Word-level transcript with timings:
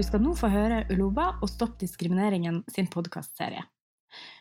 Du 0.00 0.04
skal 0.06 0.22
nå 0.24 0.30
få 0.32 0.48
høre 0.48 0.78
Uloba 0.88 1.26
og 1.44 1.50
Stopp 1.52 1.74
diskrimineringen 1.82 2.62
sin 2.72 2.86
podkastserie. 2.88 3.66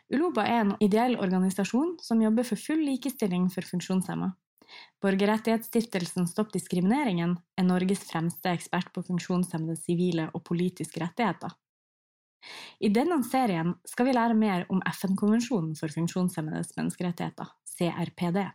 Uloba 0.08 0.46
er 0.48 0.60
en 0.62 0.70
ideell 0.80 1.18
organisasjon 1.20 1.98
som 2.00 2.22
jobber 2.24 2.48
for 2.48 2.62
full 2.64 2.80
likestilling 2.88 3.50
for 3.52 3.68
funksjonshemma. 3.68 4.30
Borgerrettighetsstiftelsen 5.04 6.30
Stopp 6.32 6.54
diskrimineringen 6.54 7.34
er 7.60 7.68
Norges 7.68 8.06
fremste 8.08 8.54
ekspert 8.56 8.94
på 8.96 9.04
funksjonshemmedes 9.10 9.84
sivile 9.84 10.30
og 10.32 10.46
politiske 10.48 11.04
rettigheter. 11.04 11.52
I 12.80 12.94
denne 12.96 13.20
serien 13.28 13.76
skal 13.92 14.08
vi 14.08 14.16
lære 14.16 14.40
mer 14.40 14.64
om 14.72 14.80
FN-konvensjonen 14.94 15.76
for 15.76 15.92
funksjonshemmedes 15.92 16.72
menneskerettigheter, 16.80 17.52
CRPD. 17.68 18.46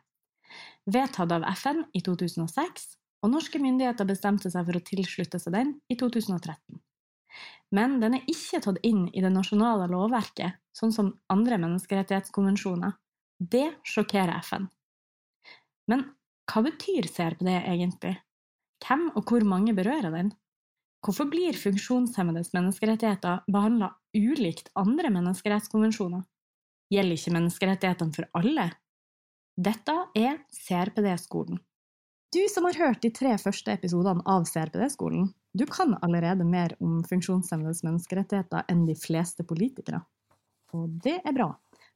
Vedtatt 0.89 1.37
av 1.37 1.45
FN 1.53 1.85
i 1.93 2.01
2006, 2.09 2.95
og 3.21 3.37
norske 3.37 3.61
myndigheter 3.61 4.09
bestemte 4.09 4.49
seg 4.49 4.65
for 4.65 4.81
å 4.81 4.85
tilslutte 4.89 5.45
seg 5.45 5.57
den 5.61 5.77
i 5.93 6.01
2013. 6.01 6.81
Men 7.75 7.99
den 8.03 8.19
er 8.19 8.29
ikke 8.31 8.61
tatt 8.63 8.79
inn 8.87 9.09
i 9.11 9.23
det 9.25 9.33
nasjonale 9.35 9.89
lovverket, 9.91 10.61
sånn 10.77 10.93
som 10.95 11.11
andre 11.33 11.59
menneskerettighetskonvensjoner. 11.63 12.95
Det 13.39 13.67
sjokkerer 13.87 14.39
FN. 14.45 14.69
Men 15.91 16.07
hva 16.51 16.63
betyr 16.67 17.09
CRPD 17.11 17.51
egentlig? 17.57 18.15
Hvem 18.85 19.09
og 19.17 19.31
hvor 19.31 19.45
mange 19.49 19.75
berører 19.77 20.13
den? 20.15 20.33
Hvorfor 21.05 21.29
blir 21.29 21.57
funksjonshemmedes 21.59 22.55
menneskerettigheter 22.55 23.43
behandla 23.53 23.91
ulikt 24.17 24.71
andre 24.79 25.11
menneskerettskonvensjoner? 25.13 26.23
Gjelder 26.93 27.19
ikke 27.19 27.35
menneskerettighetene 27.35 28.17
for 28.17 28.29
alle? 28.39 28.71
Dette 29.55 29.95
er 30.19 30.41
CRPD-skolen. 30.53 31.61
Du 32.35 32.41
som 32.51 32.67
har 32.67 32.79
hørt 32.81 33.03
de 33.05 33.13
tre 33.15 33.37
første 33.39 33.77
episodene 33.77 34.25
av 34.27 34.49
CRPD-skolen, 34.49 35.29
du 35.55 35.67
kan 35.71 35.95
allerede 36.03 36.45
mer 36.45 36.75
om 36.83 36.99
funksjonshemmedes 37.07 37.85
menneskerettigheter 37.87 38.67
enn 38.69 38.85
de 38.89 38.97
fleste 38.99 39.47
politikere. 39.47 40.01
Og 40.75 40.89
det 41.05 41.21
er 41.23 41.35
bra, 41.37 41.53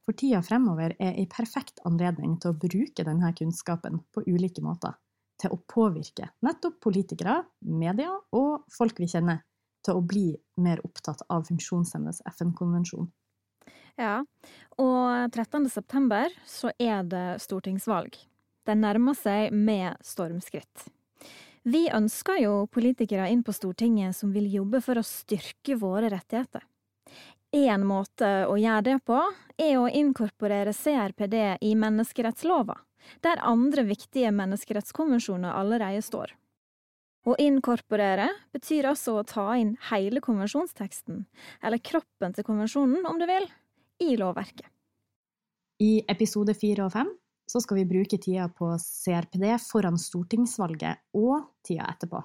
for 0.07 0.15
tida 0.15 0.39
fremover 0.47 0.95
er 1.03 1.17
ei 1.19 1.27
perfekt 1.31 1.83
anledning 1.89 2.37
til 2.39 2.55
å 2.55 2.59
bruke 2.63 3.05
denne 3.05 3.33
kunnskapen 3.35 3.99
på 4.15 4.23
ulike 4.31 4.63
måter. 4.63 4.95
Til 5.43 5.55
å 5.55 5.59
påvirke 5.71 6.31
nettopp 6.47 6.79
politikere, 6.87 7.41
media 7.61 8.13
og 8.35 8.65
folk 8.75 8.99
vi 9.03 9.11
kjenner, 9.11 9.43
til 9.87 9.99
å 9.99 10.05
bli 10.07 10.33
mer 10.63 10.83
opptatt 10.87 11.25
av 11.27 11.47
funksjonshemmedes 11.51 12.23
FN-konvensjon. 12.31 13.11
Ja, 13.99 14.21
og 14.79 15.35
13. 15.35 15.67
september 15.71 16.31
så 16.47 16.71
er 16.79 17.03
det 17.11 17.41
stortingsvalg. 17.43 18.15
Den 18.69 18.85
nærmer 18.87 19.19
seg 19.19 19.51
med 19.55 19.99
stormskritt. 20.07 20.87
Vi 21.69 21.89
ønsker 21.93 22.39
jo 22.41 22.53
politikere 22.73 23.27
inn 23.29 23.43
på 23.45 23.53
Stortinget 23.53 24.17
som 24.17 24.31
vil 24.33 24.47
jobbe 24.49 24.81
for 24.81 24.97
å 24.97 25.05
styrke 25.05 25.75
våre 25.77 26.09
rettigheter. 26.09 26.63
En 27.53 27.85
måte 27.89 28.29
å 28.49 28.55
gjøre 28.57 28.85
det 28.87 28.95
på, 29.05 29.19
er 29.59 29.75
å 29.77 29.89
inkorporere 29.89 30.73
CRPD 30.73 31.37
i 31.69 31.75
menneskerettslova, 31.77 32.79
der 33.25 33.43
andre 33.45 33.85
viktige 33.89 34.33
menneskerettskonvensjoner 34.39 35.59
allerede 35.61 36.01
står. 36.05 36.33
Å 37.29 37.37
inkorporere 37.43 38.31
betyr 38.55 38.89
altså 38.89 39.19
å 39.19 39.27
ta 39.29 39.51
inn 39.61 39.75
hele 39.91 40.23
konvensjonsteksten, 40.25 41.27
eller 41.61 41.85
kroppen 41.85 42.37
til 42.37 42.49
konvensjonen 42.49 43.05
om 43.09 43.21
du 43.21 43.29
vil, 43.29 43.49
i 44.01 44.15
lovverket. 44.17 44.69
I 45.85 45.99
episode 46.09 46.57
fire 46.57 46.87
og 46.89 46.95
fem 46.97 47.13
så 47.49 47.61
skal 47.65 47.81
vi 47.81 47.87
bruke 47.89 48.19
tida 48.21 48.49
på 48.53 48.75
CRPD 48.83 49.55
foran 49.65 49.97
stortingsvalget 50.01 51.01
og 51.17 51.49
tida 51.65 51.89
etterpå. 51.89 52.21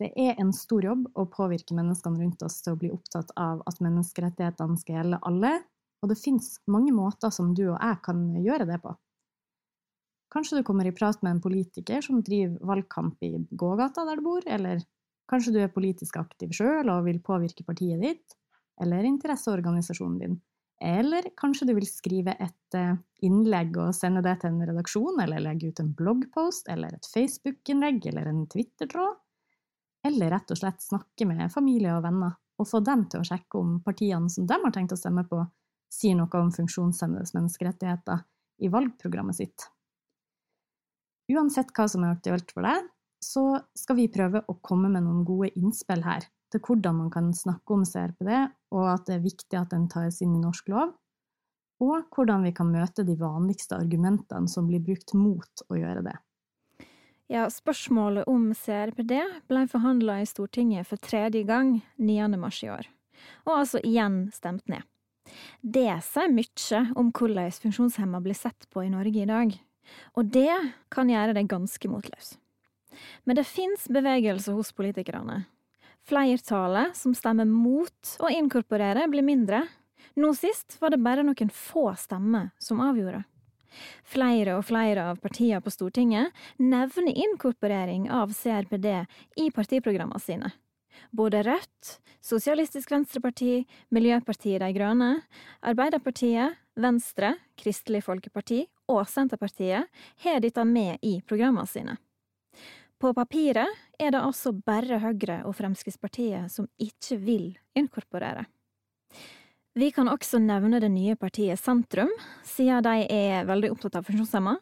Det 0.00 0.08
er 0.16 0.38
en 0.40 0.54
stor 0.56 0.84
jobb 0.84 1.10
å 1.20 1.26
påvirke 1.28 1.76
menneskene 1.76 2.22
rundt 2.22 2.40
oss 2.46 2.62
til 2.64 2.72
å 2.72 2.80
bli 2.80 2.88
opptatt 2.94 3.34
av 3.36 3.60
at 3.68 3.82
menneskerettighetene 3.84 4.80
skal 4.80 4.96
gjelde 4.96 5.20
alle, 5.28 5.52
og 6.00 6.08
det 6.08 6.16
fins 6.16 6.54
mange 6.72 6.94
måter 6.96 7.32
som 7.34 7.52
du 7.52 7.66
og 7.66 7.76
jeg 7.76 7.98
kan 8.06 8.22
gjøre 8.40 8.68
det 8.70 8.80
på. 8.80 8.94
Kanskje 10.32 10.60
du 10.60 10.64
kommer 10.64 10.88
i 10.88 10.94
prat 10.96 11.20
med 11.20 11.34
en 11.34 11.42
politiker 11.44 12.00
som 12.06 12.22
driver 12.24 12.56
valgkamp 12.72 13.20
i 13.26 13.34
gågata 13.50 14.06
der 14.08 14.20
du 14.20 14.24
bor, 14.24 14.46
eller 14.46 14.80
kanskje 15.28 15.52
du 15.52 15.60
er 15.60 15.74
politisk 15.74 16.16
aktiv 16.22 16.54
sjøl 16.56 16.88
og 16.88 17.04
vil 17.04 17.20
påvirke 17.20 17.66
partiet 17.66 18.00
ditt, 18.00 18.38
eller 18.80 19.04
interesseorganisasjonen 19.04 20.20
din. 20.22 20.38
Eller 20.80 21.26
kanskje 21.36 21.66
du 21.68 21.74
vil 21.76 21.88
skrive 21.88 22.32
et 22.40 22.76
eh, 22.76 22.94
innlegg 23.26 23.74
og 23.76 23.92
sende 23.96 24.22
det 24.24 24.38
til 24.40 24.54
en 24.54 24.62
redaksjon, 24.70 25.18
eller 25.20 25.42
legge 25.44 25.68
ut 25.68 25.82
en 25.82 25.90
bloggpost, 25.96 26.70
eller 26.72 26.94
et 26.96 27.08
Facebook-innlegg, 27.12 28.06
eller 28.08 28.30
en 28.30 28.46
Twitter-tråd. 28.48 29.18
Eller 30.08 30.32
rett 30.32 30.54
og 30.54 30.56
slett 30.56 30.80
snakke 30.80 31.26
med 31.28 31.52
familie 31.52 31.92
og 31.98 32.06
venner, 32.06 32.38
og 32.56 32.68
få 32.68 32.80
dem 32.84 33.04
til 33.12 33.20
å 33.20 33.28
sjekke 33.28 33.60
om 33.60 33.76
partiene 33.84 34.32
som 34.32 34.48
de 34.48 34.56
har 34.62 34.72
tenkt 34.72 34.96
å 34.96 35.00
stemme 35.00 35.26
på, 35.28 35.42
sier 35.92 36.16
noe 36.16 36.40
om 36.40 36.48
funksjonshemmedes 36.54 37.34
menneskerettigheter 37.36 38.24
i 38.64 38.72
valgprogrammet 38.72 39.36
sitt. 39.36 39.68
Uansett 41.30 41.74
hva 41.76 41.86
som 41.90 42.06
er 42.06 42.16
aktuelt 42.16 42.50
for 42.54 42.64
deg, 42.64 42.88
så 43.20 43.44
skal 43.76 43.98
vi 43.98 44.08
prøve 44.12 44.40
å 44.48 44.56
komme 44.64 44.88
med 44.88 45.04
noen 45.04 45.26
gode 45.28 45.52
innspill 45.58 46.06
her 46.06 46.24
til 46.50 46.62
hvordan 46.64 46.98
man 47.04 47.10
kan 47.12 47.30
snakke 47.36 47.76
om 47.76 47.84
CRPD, 47.86 48.32
og 48.74 48.88
at 48.92 49.06
det 49.08 49.18
er 49.18 49.26
viktig 49.26 49.58
at 49.58 49.70
den 49.74 49.86
tas 49.90 50.20
inn 50.24 50.34
i 50.36 50.42
norsk 50.42 50.70
lov, 50.72 50.94
og 51.80 52.10
hvordan 52.12 52.44
vi 52.44 52.52
kan 52.56 52.68
møte 52.72 53.06
de 53.08 53.16
vanligste 53.18 53.78
argumentene 53.78 54.50
som 54.50 54.66
blir 54.68 54.82
brukt 54.84 55.14
mot 55.16 55.64
å 55.70 55.78
gjøre 55.78 56.04
det. 56.10 56.16
Ja, 57.30 57.46
spørsmålet 57.52 58.26
om 58.28 58.50
CRPD 58.58 59.14
ble 59.48 59.64
forhandla 59.70 60.18
i 60.20 60.26
Stortinget 60.26 60.88
for 60.88 60.98
tredje 60.98 61.44
gang 61.46 61.76
9. 61.96 62.26
mars 62.42 62.58
i 62.66 62.72
år, 62.74 62.88
og 63.46 63.60
altså 63.60 63.82
igjen 63.86 64.24
stemt 64.34 64.66
ned. 64.68 64.82
Det 65.62 65.86
sier 66.02 66.32
mye 66.34 66.80
om 66.98 67.12
hvordan 67.14 67.54
funksjonshemma 67.62 68.18
blir 68.24 68.34
sett 68.34 68.66
på 68.74 68.82
i 68.82 68.90
Norge 68.90 69.22
i 69.22 69.30
dag, 69.30 69.54
og 70.18 70.34
det 70.34 70.52
kan 70.90 71.10
gjøre 71.10 71.36
deg 71.38 71.50
ganske 71.50 71.90
motløs. 71.90 72.34
Men 73.24 73.38
det 73.38 73.46
fins 73.46 73.86
bevegelser 73.86 74.56
hos 74.58 74.74
politikerne 74.74 75.44
Flertallet 76.08 76.96
som 76.96 77.14
stemmer 77.14 77.48
mot 77.48 78.14
å 78.20 78.30
inkorporere, 78.32 79.06
blir 79.10 79.26
mindre. 79.26 79.64
Nå 80.18 80.32
sist 80.34 80.78
var 80.80 80.94
det 80.94 81.02
bare 81.04 81.24
noen 81.26 81.52
få 81.54 81.90
stemmer 81.98 82.50
som 82.62 82.80
avgjorde. 82.82 83.22
Flere 84.02 84.56
og 84.58 84.64
flere 84.66 85.04
av 85.12 85.20
partiene 85.22 85.60
på 85.62 85.70
Stortinget 85.70 86.34
nevner 86.58 87.12
inkorporering 87.12 88.08
av 88.10 88.32
CRPD 88.34 88.88
i 89.38 89.50
partiprogrammene 89.54 90.22
sine. 90.22 90.50
Både 91.14 91.42
Rødt, 91.46 92.00
Sosialistisk 92.20 92.90
Venstreparti, 92.92 93.62
Miljøpartiet 93.94 94.60
De 94.60 94.68
Grønne, 94.74 95.12
Arbeiderpartiet, 95.62 96.58
Venstre, 96.80 97.36
Kristelig 97.58 98.02
Folkeparti 98.06 98.64
og 98.90 99.06
Senterpartiet 99.08 99.88
har 100.24 100.42
dette 100.42 100.64
med 100.66 100.98
i 101.06 101.20
programmene 101.26 101.70
sine. 101.70 101.96
På 103.00 103.14
papiret 103.16 103.78
er 103.96 104.12
det 104.12 104.20
altså 104.20 104.52
bare 104.52 104.98
Høyre 105.00 105.38
og 105.48 105.54
Fremskrittspartiet 105.56 106.52
som 106.52 106.66
ikke 106.76 107.16
vil 107.22 107.46
inkorporere. 107.78 108.44
Vi 109.78 109.88
kan 109.94 110.10
også 110.10 110.40
nevne 110.42 110.82
det 110.82 110.90
nye 110.92 111.14
partiet 111.16 111.60
Sentrum, 111.60 112.10
siden 112.44 112.84
de 112.84 113.06
er 113.08 113.46
veldig 113.48 113.70
opptatt 113.72 113.96
av 114.00 114.04
funksjonshemma, 114.04 114.56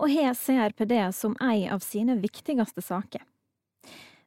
og 0.00 0.10
har 0.10 0.34
CRPD 0.34 0.96
som 1.14 1.36
en 1.38 1.66
av 1.76 1.84
sine 1.84 2.16
viktigste 2.18 2.82
saker. 2.82 3.22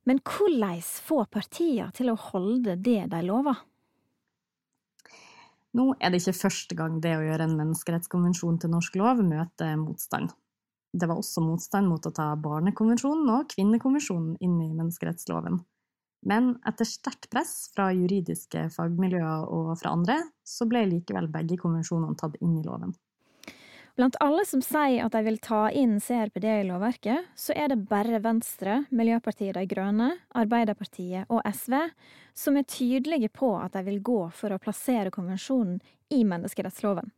Men 0.07 0.21
hvordan 0.23 0.79
få 0.79 1.25
partiene 1.27 1.91
til 1.97 2.13
å 2.13 2.19
holde 2.29 2.77
det 2.79 3.01
de 3.11 3.23
lover? 3.25 3.59
Nå 5.75 5.91
er 5.99 6.09
det 6.13 6.23
ikke 6.23 6.39
første 6.47 6.77
gang 6.77 7.01
det 7.03 7.17
å 7.17 7.25
gjøre 7.25 7.45
en 7.45 7.57
menneskerettskonvensjon 7.59 8.61
til 8.61 8.71
norsk 8.71 8.95
lov 9.01 9.19
møter 9.25 9.75
motstand. 9.81 10.31
Det 10.93 11.05
var 11.05 11.19
også 11.21 11.43
motstand 11.45 11.89
mot 11.91 12.05
å 12.05 12.13
ta 12.15 12.31
Barnekonvensjonen 12.41 13.29
og 13.35 13.51
Kvinnekonvensjonen 13.53 14.37
inn 14.41 14.55
i 14.63 14.71
menneskerettsloven. 14.73 15.59
Men 16.25 16.55
etter 16.67 16.87
sterkt 16.87 17.29
press 17.31 17.69
fra 17.75 17.91
juridiske 17.95 18.65
fagmiljøer 18.73 19.45
og 19.55 19.75
fra 19.79 19.93
andre, 19.95 20.17
så 20.43 20.67
ble 20.67 20.83
likevel 20.89 21.29
begge 21.31 21.59
konvensjonene 21.61 22.17
tatt 22.19 22.35
inn 22.41 22.57
i 22.59 22.65
loven. 22.65 22.95
Blant 23.99 24.15
alle 24.23 24.45
som 24.47 24.61
sier 24.63 25.03
at 25.03 25.11
de 25.11 25.21
vil 25.25 25.39
ta 25.43 25.65
inn 25.75 25.97
CRPD 25.99 26.45
i 26.47 26.67
lovverket, 26.69 27.33
så 27.35 27.51
er 27.51 27.71
det 27.71 27.81
bare 27.89 28.21
Venstre, 28.23 28.85
Miljøpartiet 28.95 29.57
De 29.57 29.65
Grønne, 29.67 30.13
Arbeiderpartiet 30.39 31.27
og 31.27 31.43
SV 31.43 31.75
som 32.37 32.55
er 32.55 32.67
tydelige 32.69 33.27
på 33.35 33.51
at 33.59 33.75
de 33.75 33.83
vil 33.89 33.99
gå 33.99 34.21
for 34.31 34.55
å 34.55 34.61
plassere 34.61 35.11
konvensjonen 35.11 35.81
i 36.15 36.21
menneskerettsloven. 36.23 37.11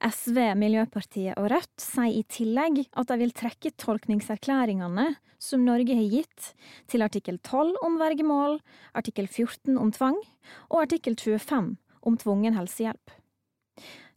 SV, 0.00 0.38
Miljøpartiet 0.56 1.36
og 1.36 1.50
Rødt 1.52 1.82
sier 1.82 2.14
i 2.16 2.22
tillegg 2.24 2.78
at 2.96 3.10
de 3.10 3.16
vil 3.20 3.34
trekke 3.36 3.72
tolkningserklæringene 3.80 5.10
som 5.40 5.66
Norge 5.66 5.96
har 5.96 6.08
gitt 6.08 6.52
til 6.88 7.04
artikkel 7.04 7.36
12 7.44 7.76
om 7.84 7.98
vergemål, 8.00 8.58
artikkel 8.96 9.28
14 9.28 9.76
om 9.76 9.92
tvang 9.92 10.16
og 10.70 10.78
artikkel 10.86 11.18
25 11.20 11.76
om 12.00 12.16
tvungen 12.16 12.56
helsehjelp. 12.56 13.12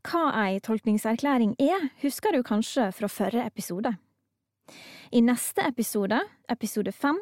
Hva 0.08 0.24
ei 0.46 0.64
tolkningserklæring 0.64 1.56
er, 1.60 1.90
husker 2.04 2.36
du 2.36 2.44
kanskje 2.44 2.90
fra 2.96 3.12
forrige 3.12 3.46
episode. 3.48 3.94
I 5.12 5.20
neste 5.24 5.68
episode, 5.68 6.20
episode 6.52 6.92
fem, 6.96 7.20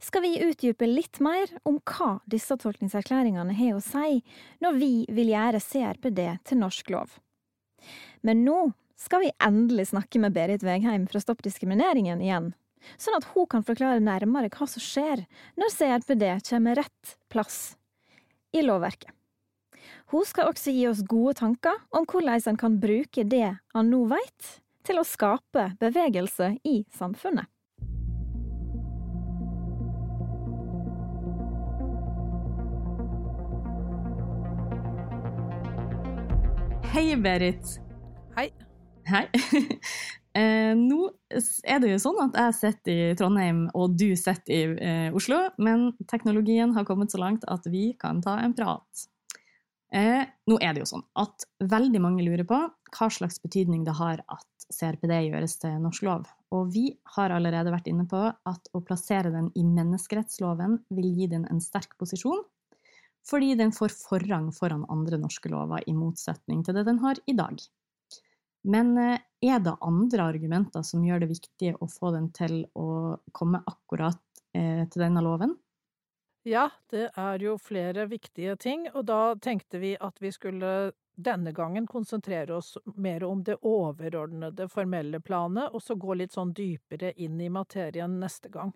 skal 0.00 0.22
vi 0.24 0.38
utdype 0.44 0.86
litt 0.86 1.20
mer 1.24 1.48
om 1.68 1.80
hva 1.80 2.18
disse 2.30 2.56
tolkningserklæringene 2.60 3.56
har 3.56 3.76
å 3.76 3.82
si 3.84 4.22
når 4.62 4.80
vi 4.80 4.94
vil 5.08 5.32
gjøre 5.32 5.64
CRPD 5.64 6.24
til 6.48 6.60
norsk 6.60 6.92
lov. 6.92 7.20
Men 8.22 8.44
nå 8.46 8.72
skal 9.00 9.24
vi 9.24 9.32
endelig 9.42 9.88
snakke 9.90 10.20
med 10.22 10.34
Berit 10.36 10.64
Vegheim 10.66 11.08
fra 11.10 11.22
Stopp 11.22 11.42
diskrimineringen 11.42 12.22
igjen, 12.22 12.52
sånn 13.00 13.18
at 13.18 13.26
hun 13.34 13.48
kan 13.50 13.66
forklare 13.66 14.02
nærmere 14.02 14.50
hva 14.52 14.68
som 14.70 14.82
skjer 14.82 15.24
når 15.58 15.74
CRPD 15.74 16.26
kommer 16.48 16.78
rett 16.82 17.16
plass 17.32 17.74
i 18.54 18.62
lovverket. 18.64 19.10
Hun 20.12 20.26
skal 20.28 20.50
også 20.50 20.74
gi 20.74 20.84
oss 20.90 21.02
gode 21.08 21.34
tanker 21.40 21.78
om 21.90 22.04
hvordan 22.06 22.42
en 22.52 22.60
kan 22.60 22.76
bruke 22.82 23.24
det 23.24 23.48
han 23.74 23.90
nå 23.90 24.04
vet, 24.12 24.58
til 24.86 24.98
å 24.98 25.06
skape 25.06 25.72
bevegelse 25.80 26.56
i 26.66 26.82
samfunnet. 26.94 27.46
Hei, 36.92 37.16
Berit. 37.16 37.80
Hei. 38.36 38.50
Hei. 39.08 39.26
Eh, 40.32 40.72
nå 40.72 41.10
er 41.68 41.82
det 41.82 41.90
jo 41.90 41.96
sånn 42.00 42.16
at 42.22 42.36
jeg 42.40 42.54
sitter 42.56 43.00
i 43.10 43.16
Trondheim 43.20 43.58
og 43.76 43.98
du 44.00 44.14
sitter 44.16 44.52
i 44.54 44.60
eh, 44.80 45.08
Oslo, 45.12 45.42
men 45.60 45.90
teknologien 46.08 46.72
har 46.72 46.86
kommet 46.88 47.12
så 47.12 47.20
langt 47.20 47.44
at 47.52 47.68
vi 47.68 47.90
kan 48.00 48.22
ta 48.24 48.38
en 48.40 48.54
prat. 48.56 49.02
Eh, 49.92 50.24
nå 50.48 50.56
er 50.56 50.72
det 50.72 50.80
jo 50.80 50.88
sånn 50.94 51.04
at 51.20 51.44
veldig 51.68 52.00
mange 52.00 52.24
lurer 52.24 52.48
på 52.48 52.62
hva 52.64 53.10
slags 53.12 53.42
betydning 53.44 53.84
det 53.84 53.92
har 53.98 54.24
at 54.24 54.66
CRPD 54.72 55.12
gjøres 55.26 55.58
til 55.60 55.76
norsk 55.84 56.08
lov. 56.08 56.24
Og 56.56 56.72
vi 56.72 56.86
har 57.18 57.36
allerede 57.36 57.76
vært 57.76 57.92
inne 57.92 58.08
på 58.08 58.24
at 58.32 58.72
å 58.72 58.80
plassere 58.88 59.34
den 59.36 59.52
i 59.52 59.66
menneskerettsloven 59.68 60.80
vil 60.96 61.12
gi 61.12 61.28
den 61.36 61.44
en 61.52 61.60
sterk 61.60 61.92
posisjon, 62.00 62.40
fordi 63.28 63.54
den 63.58 63.72
får 63.72 63.94
forrang 63.94 64.50
foran 64.54 64.86
andre 64.90 65.18
norske 65.22 65.50
lover, 65.52 65.84
i 65.86 65.94
motsetning 65.94 66.64
til 66.64 66.78
det 66.78 66.86
den 66.88 67.00
har 67.04 67.20
i 67.26 67.36
dag. 67.38 67.58
Men 68.62 68.94
eh, 68.98 69.18
er 69.42 69.58
det 69.58 69.74
andre 69.80 70.28
argumenter 70.30 70.84
som 70.86 71.04
gjør 71.04 71.24
det 71.24 71.32
viktig 71.32 71.74
å 71.82 71.88
få 71.90 72.12
den 72.14 72.30
til 72.34 72.62
å 72.78 73.18
komme 73.34 73.62
akkurat 73.66 74.22
eh, 74.54 74.86
til 74.88 75.02
denne 75.02 75.22
loven? 75.24 75.56
Ja, 76.46 76.68
det 76.90 77.10
er 77.14 77.42
jo 77.42 77.54
flere 77.58 78.08
viktige 78.10 78.56
ting, 78.58 78.88
og 78.94 79.06
da 79.06 79.34
tenkte 79.38 79.78
vi 79.78 79.94
at 79.94 80.18
vi 80.22 80.32
skulle 80.34 80.92
denne 81.14 81.52
gangen 81.52 81.86
konsentrere 81.86 82.56
oss 82.56 82.76
mer 82.96 83.22
om 83.24 83.44
det 83.46 83.60
overordnede 83.62 84.66
formelle 84.68 85.20
planet, 85.20 85.70
og 85.70 85.82
så 85.82 85.94
gå 85.94 86.16
litt 86.18 86.34
sånn 86.34 86.54
dypere 86.56 87.12
inn 87.22 87.40
i 87.40 87.50
materien 87.52 88.18
neste 88.20 88.50
gang. 88.50 88.72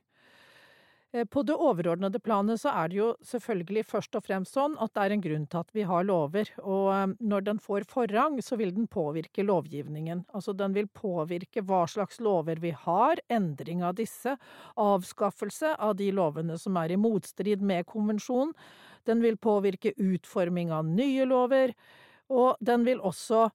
Eh, 1.12 1.24
på 1.24 1.42
det 1.42 1.54
overordnede 1.54 2.18
planet 2.20 2.60
så 2.60 2.72
er 2.74 2.90
det 2.90 2.98
jo 2.98 3.08
selvfølgelig 3.24 3.84
først 3.86 4.16
og 4.18 4.24
fremst 4.26 4.56
sånn 4.56 4.74
at 4.82 4.92
det 4.96 5.04
er 5.04 5.14
en 5.14 5.24
grunn 5.24 5.44
til 5.50 5.60
at 5.62 5.74
vi 5.76 5.84
har 5.86 6.06
lover, 6.06 6.50
og 6.62 6.88
eh, 6.94 7.12
når 7.32 7.44
den 7.46 7.60
får 7.62 7.86
forrang, 7.90 8.40
så 8.42 8.58
vil 8.58 8.74
den 8.74 8.88
påvirke 8.90 9.44
lovgivningen. 9.46 10.24
Altså 10.34 10.56
den 10.56 10.74
vil 10.76 10.88
påvirke 10.90 11.62
hva 11.66 11.84
slags 11.90 12.18
lover 12.24 12.60
vi 12.62 12.74
har, 12.86 13.22
endring 13.32 13.84
av 13.86 13.96
disse, 14.00 14.36
avskaffelse 14.74 15.76
av 15.78 15.94
de 16.00 16.10
lovene 16.14 16.58
som 16.58 16.76
er 16.80 16.94
i 16.94 17.00
motstrid 17.00 17.62
med 17.62 17.86
konvensjonen. 17.90 18.54
Den 19.06 19.22
vil 19.22 19.38
påvirke 19.38 19.94
utforming 20.02 20.72
av 20.74 20.88
nye 20.88 21.24
lover, 21.28 21.76
og 22.26 22.58
den 22.58 22.82
vil 22.88 22.98
også 23.06 23.46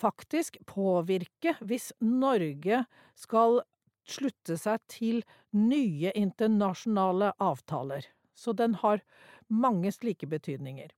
faktisk 0.00 0.60
påvirke 0.70 1.56
hvis 1.66 1.90
Norge 2.00 2.84
skal 3.18 3.60
slutte 4.10 4.58
seg 4.60 4.82
til 4.90 5.20
nye 5.56 6.12
internasjonale 6.18 7.34
avtaler. 7.38 8.06
Så 8.34 8.54
den 8.56 8.76
har 8.82 9.02
mange 9.50 9.92
slike 9.92 10.28
betydninger. 10.30 10.90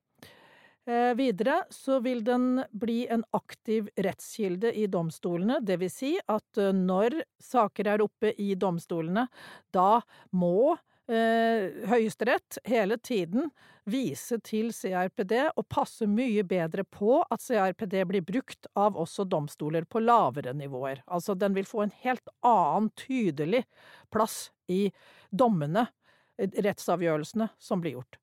Eh, 0.86 1.14
videre 1.14 1.60
så 1.70 2.00
vil 2.02 2.24
den 2.26 2.64
bli 2.74 3.04
en 3.06 3.22
aktiv 3.30 3.86
rettskilde 3.94 4.72
i 4.74 4.88
domstolene, 4.90 5.60
det 5.62 5.76
vil 5.78 5.92
si 5.92 6.16
at 6.18 6.58
eh, 6.58 6.72
når 6.74 7.20
saker 7.38 7.92
er 7.92 8.02
oppe 8.02 8.32
i 8.34 8.56
domstolene, 8.58 9.28
da 9.70 10.00
må 10.34 10.74
Høyesterett 11.10 12.58
hele 12.64 12.96
tiden 13.02 13.50
vise 13.90 14.38
til 14.46 14.70
CRPD 14.74 15.34
og 15.56 15.66
passe 15.72 16.06
mye 16.06 16.44
bedre 16.46 16.84
på 16.86 17.18
at 17.26 17.42
CRPD 17.42 17.96
blir 18.08 18.24
brukt 18.26 18.68
av 18.78 18.96
også 19.00 19.26
domstoler 19.26 19.84
på 19.84 20.02
lavere 20.04 20.54
nivåer. 20.54 21.02
Altså 21.06 21.34
den 21.34 21.56
vil 21.56 21.66
få 21.66 21.84
en 21.86 21.94
helt 22.04 22.28
annen 22.46 22.90
tydelig 22.94 23.64
plass 24.14 24.52
i 24.70 24.92
dommene, 25.30 25.88
rettsavgjørelsene, 26.38 27.50
som 27.58 27.82
blir 27.82 27.98
gjort. 27.98 28.18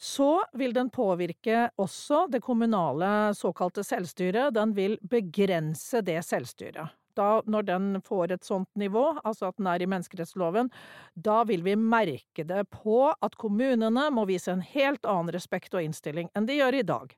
Så 0.00 0.40
vil 0.56 0.72
den 0.72 0.88
påvirke 0.90 1.68
også 1.78 2.24
det 2.32 2.40
kommunale 2.42 3.34
såkalte 3.36 3.84
selvstyret. 3.84 4.54
Den 4.56 4.72
vil 4.74 4.96
begrense 5.02 6.00
det 6.04 6.22
selvstyret 6.24 6.96
da, 7.18 7.42
når 7.46 7.66
den 7.68 7.88
får 8.06 8.34
et 8.34 8.46
sånt 8.46 8.68
nivå, 8.78 9.06
altså 9.24 9.50
at 9.50 9.58
den 9.58 9.68
er 9.70 9.82
i 9.82 9.88
menneskerettsloven, 9.90 10.70
da 11.14 11.42
vil 11.48 11.64
vi 11.66 11.76
merke 11.76 12.44
det 12.46 12.66
på 12.74 13.10
at 13.12 13.36
kommunene 13.40 14.08
må 14.14 14.26
vise 14.30 14.52
en 14.52 14.64
helt 14.64 15.06
annen 15.08 15.32
respekt 15.34 15.74
og 15.74 15.84
innstilling 15.84 16.30
enn 16.34 16.48
de 16.48 16.60
gjør 16.60 16.80
i 16.80 16.86
dag. 16.86 17.14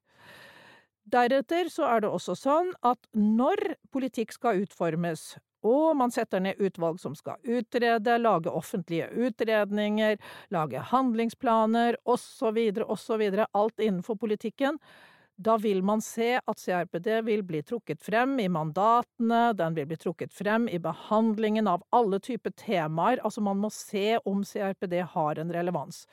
Deretter 1.12 1.68
så 1.72 1.88
er 1.90 2.02
det 2.04 2.12
også 2.14 2.36
sånn 2.38 2.70
at 2.86 3.00
når 3.18 3.74
politikk 3.92 4.34
skal 4.36 4.62
utformes, 4.62 5.32
og 5.66 5.94
man 5.98 6.10
setter 6.14 6.42
ned 6.42 6.58
utvalg 6.62 6.98
som 7.02 7.14
skal 7.18 7.38
utrede, 7.42 8.18
lage 8.18 8.50
offentlige 8.50 9.08
utredninger, 9.14 10.18
lage 10.54 10.82
handlingsplaner 10.90 11.98
osv., 12.02 12.58
osv., 12.86 13.22
alt 13.52 13.82
innenfor 13.82 14.18
politikken, 14.18 14.78
da 15.37 15.56
vil 15.58 15.82
man 15.82 16.02
se 16.02 16.37
at 16.38 16.58
CRPD 16.61 17.08
vil 17.26 17.43
bli 17.43 17.62
trukket 17.62 18.02
frem 18.02 18.37
i 18.40 18.49
mandatene, 18.52 19.52
den 19.56 19.75
vil 19.75 19.88
bli 19.90 19.96
trukket 19.96 20.34
frem 20.34 20.69
i 20.69 20.79
behandlingen 20.82 21.69
av 21.69 21.82
alle 21.90 22.20
typer 22.20 22.52
temaer, 22.56 23.23
altså 23.25 23.40
man 23.40 23.58
må 23.62 23.70
se 23.73 24.19
om 24.25 24.44
CRPD 24.44 25.00
har 25.14 25.40
en 25.40 25.52
relevans. 25.52 26.05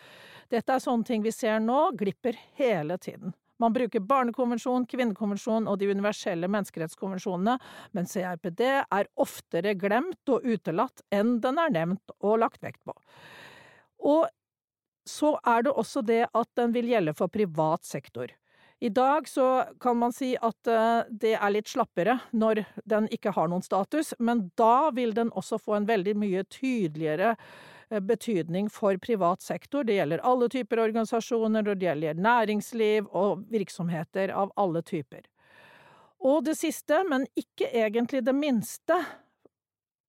Dette 0.50 0.74
er 0.74 0.84
sånne 0.84 1.06
ting 1.06 1.26
vi 1.26 1.36
ser 1.36 1.60
nå 1.64 1.90
glipper 2.00 2.40
hele 2.58 2.98
tiden. 2.98 3.36
Man 3.60 3.76
bruker 3.76 4.00
barnekonvensjon, 4.00 4.86
kvinnekonvensjon 4.88 5.68
og 5.68 5.82
de 5.82 5.90
universelle 5.92 6.48
menneskerettskonvensjonene, 6.48 7.58
men 7.92 8.08
CRPD 8.08 8.64
er 8.80 9.10
oftere 9.20 9.76
glemt 9.76 10.32
og 10.32 10.48
utelatt 10.48 11.04
enn 11.12 11.42
den 11.44 11.60
er 11.60 11.74
nevnt 11.76 12.16
og 12.24 12.40
lagt 12.46 12.64
vekt 12.64 12.80
på. 12.88 12.96
Og 14.00 14.30
så 15.10 15.34
er 15.44 15.66
det 15.66 15.76
også 15.76 16.06
det 16.08 16.22
at 16.32 16.50
den 16.56 16.72
vil 16.72 16.88
gjelde 16.88 17.16
for 17.18 17.32
privat 17.34 17.84
sektor. 17.84 18.32
I 18.80 18.90
dag 18.90 19.28
så 19.28 19.66
kan 19.80 19.98
man 19.98 20.14
si 20.14 20.38
at 20.42 20.68
eh, 20.68 21.02
det 21.10 21.34
er 21.36 21.52
litt 21.52 21.68
slappere 21.68 22.16
når 22.32 22.64
den 22.88 23.10
ikke 23.12 23.34
har 23.36 23.50
noen 23.52 23.66
status, 23.66 24.14
men 24.20 24.46
da 24.60 24.88
vil 24.96 25.12
den 25.18 25.34
også 25.36 25.60
få 25.60 25.76
en 25.76 25.88
veldig 25.90 26.14
mye 26.16 26.46
tydeligere 26.48 27.34
eh, 27.36 28.00
betydning 28.00 28.70
for 28.72 28.96
privat 29.04 29.44
sektor. 29.44 29.84
Det 29.84 29.98
gjelder 30.00 30.24
alle 30.24 30.48
typer 30.54 30.84
organisasjoner, 30.86 31.68
og 31.68 31.76
det 31.82 31.90
gjelder 31.90 32.24
næringsliv 32.24 33.12
og 33.12 33.44
virksomheter 33.52 34.32
av 34.32 34.56
alle 34.56 34.84
typer. 34.88 35.28
Og 36.24 36.46
det 36.48 36.56
siste, 36.60 37.04
men 37.08 37.28
ikke 37.40 37.68
egentlig 37.84 38.24
det 38.24 38.36
minste, 38.36 38.96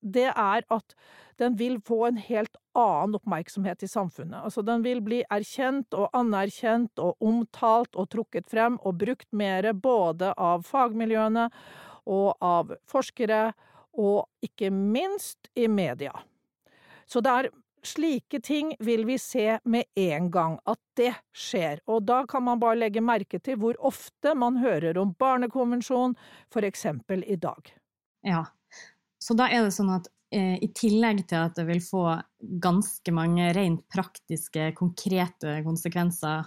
det 0.00 0.30
er 0.30 0.62
at 0.70 0.94
den 1.42 1.58
vil 1.58 1.80
få 1.82 2.04
en 2.06 2.22
helt 2.22 2.54
annen 2.78 3.16
oppmerksomhet 3.18 3.82
i 3.82 3.88
samfunnet. 3.88 4.44
Altså, 4.44 4.62
den 4.62 4.84
vil 4.86 5.02
bli 5.04 5.22
erkjent 5.30 5.94
og 5.96 6.10
anerkjent 6.16 7.02
og 7.02 7.16
omtalt 7.24 7.96
og 7.98 8.10
trukket 8.12 8.50
frem 8.50 8.78
og 8.84 8.98
brukt 9.02 9.28
mer 9.32 9.72
både 9.72 10.32
av 10.38 10.66
fagmiljøene 10.68 11.48
og 12.10 12.28
av 12.42 12.74
forskere, 12.90 13.50
og 14.00 14.46
ikke 14.46 14.70
minst 14.70 15.50
i 15.58 15.66
media. 15.68 16.12
Så 17.10 17.20
det 17.20 17.30
er 17.30 17.48
slike 17.82 18.40
ting 18.44 18.74
vil 18.80 19.04
vi 19.08 19.16
se 19.18 19.58
med 19.64 19.84
en 19.98 20.30
gang, 20.30 20.58
at 20.68 20.78
det 20.96 21.12
skjer, 21.36 21.80
og 21.90 22.04
da 22.08 22.22
kan 22.28 22.44
man 22.46 22.60
bare 22.62 22.78
legge 22.78 23.02
merke 23.04 23.40
til 23.42 23.58
hvor 23.60 23.78
ofte 23.82 24.34
man 24.38 24.60
hører 24.62 24.98
om 25.00 25.14
barnekonvensjon, 25.18 26.16
for 26.52 26.66
eksempel 26.66 27.24
i 27.26 27.38
dag. 27.40 27.72
Ja, 28.26 28.44
så 29.20 29.36
da 29.36 29.48
er 29.50 29.66
det 29.66 29.74
sånn 29.76 29.92
at 29.94 30.08
i 30.30 30.68
tillegg 30.76 31.24
til 31.30 31.40
at 31.42 31.56
det 31.58 31.64
vil 31.66 31.80
få 31.82 32.04
ganske 32.62 33.12
mange 33.14 33.48
rent 33.56 33.82
praktiske, 33.90 34.70
konkrete 34.78 35.56
konsekvenser, 35.66 36.44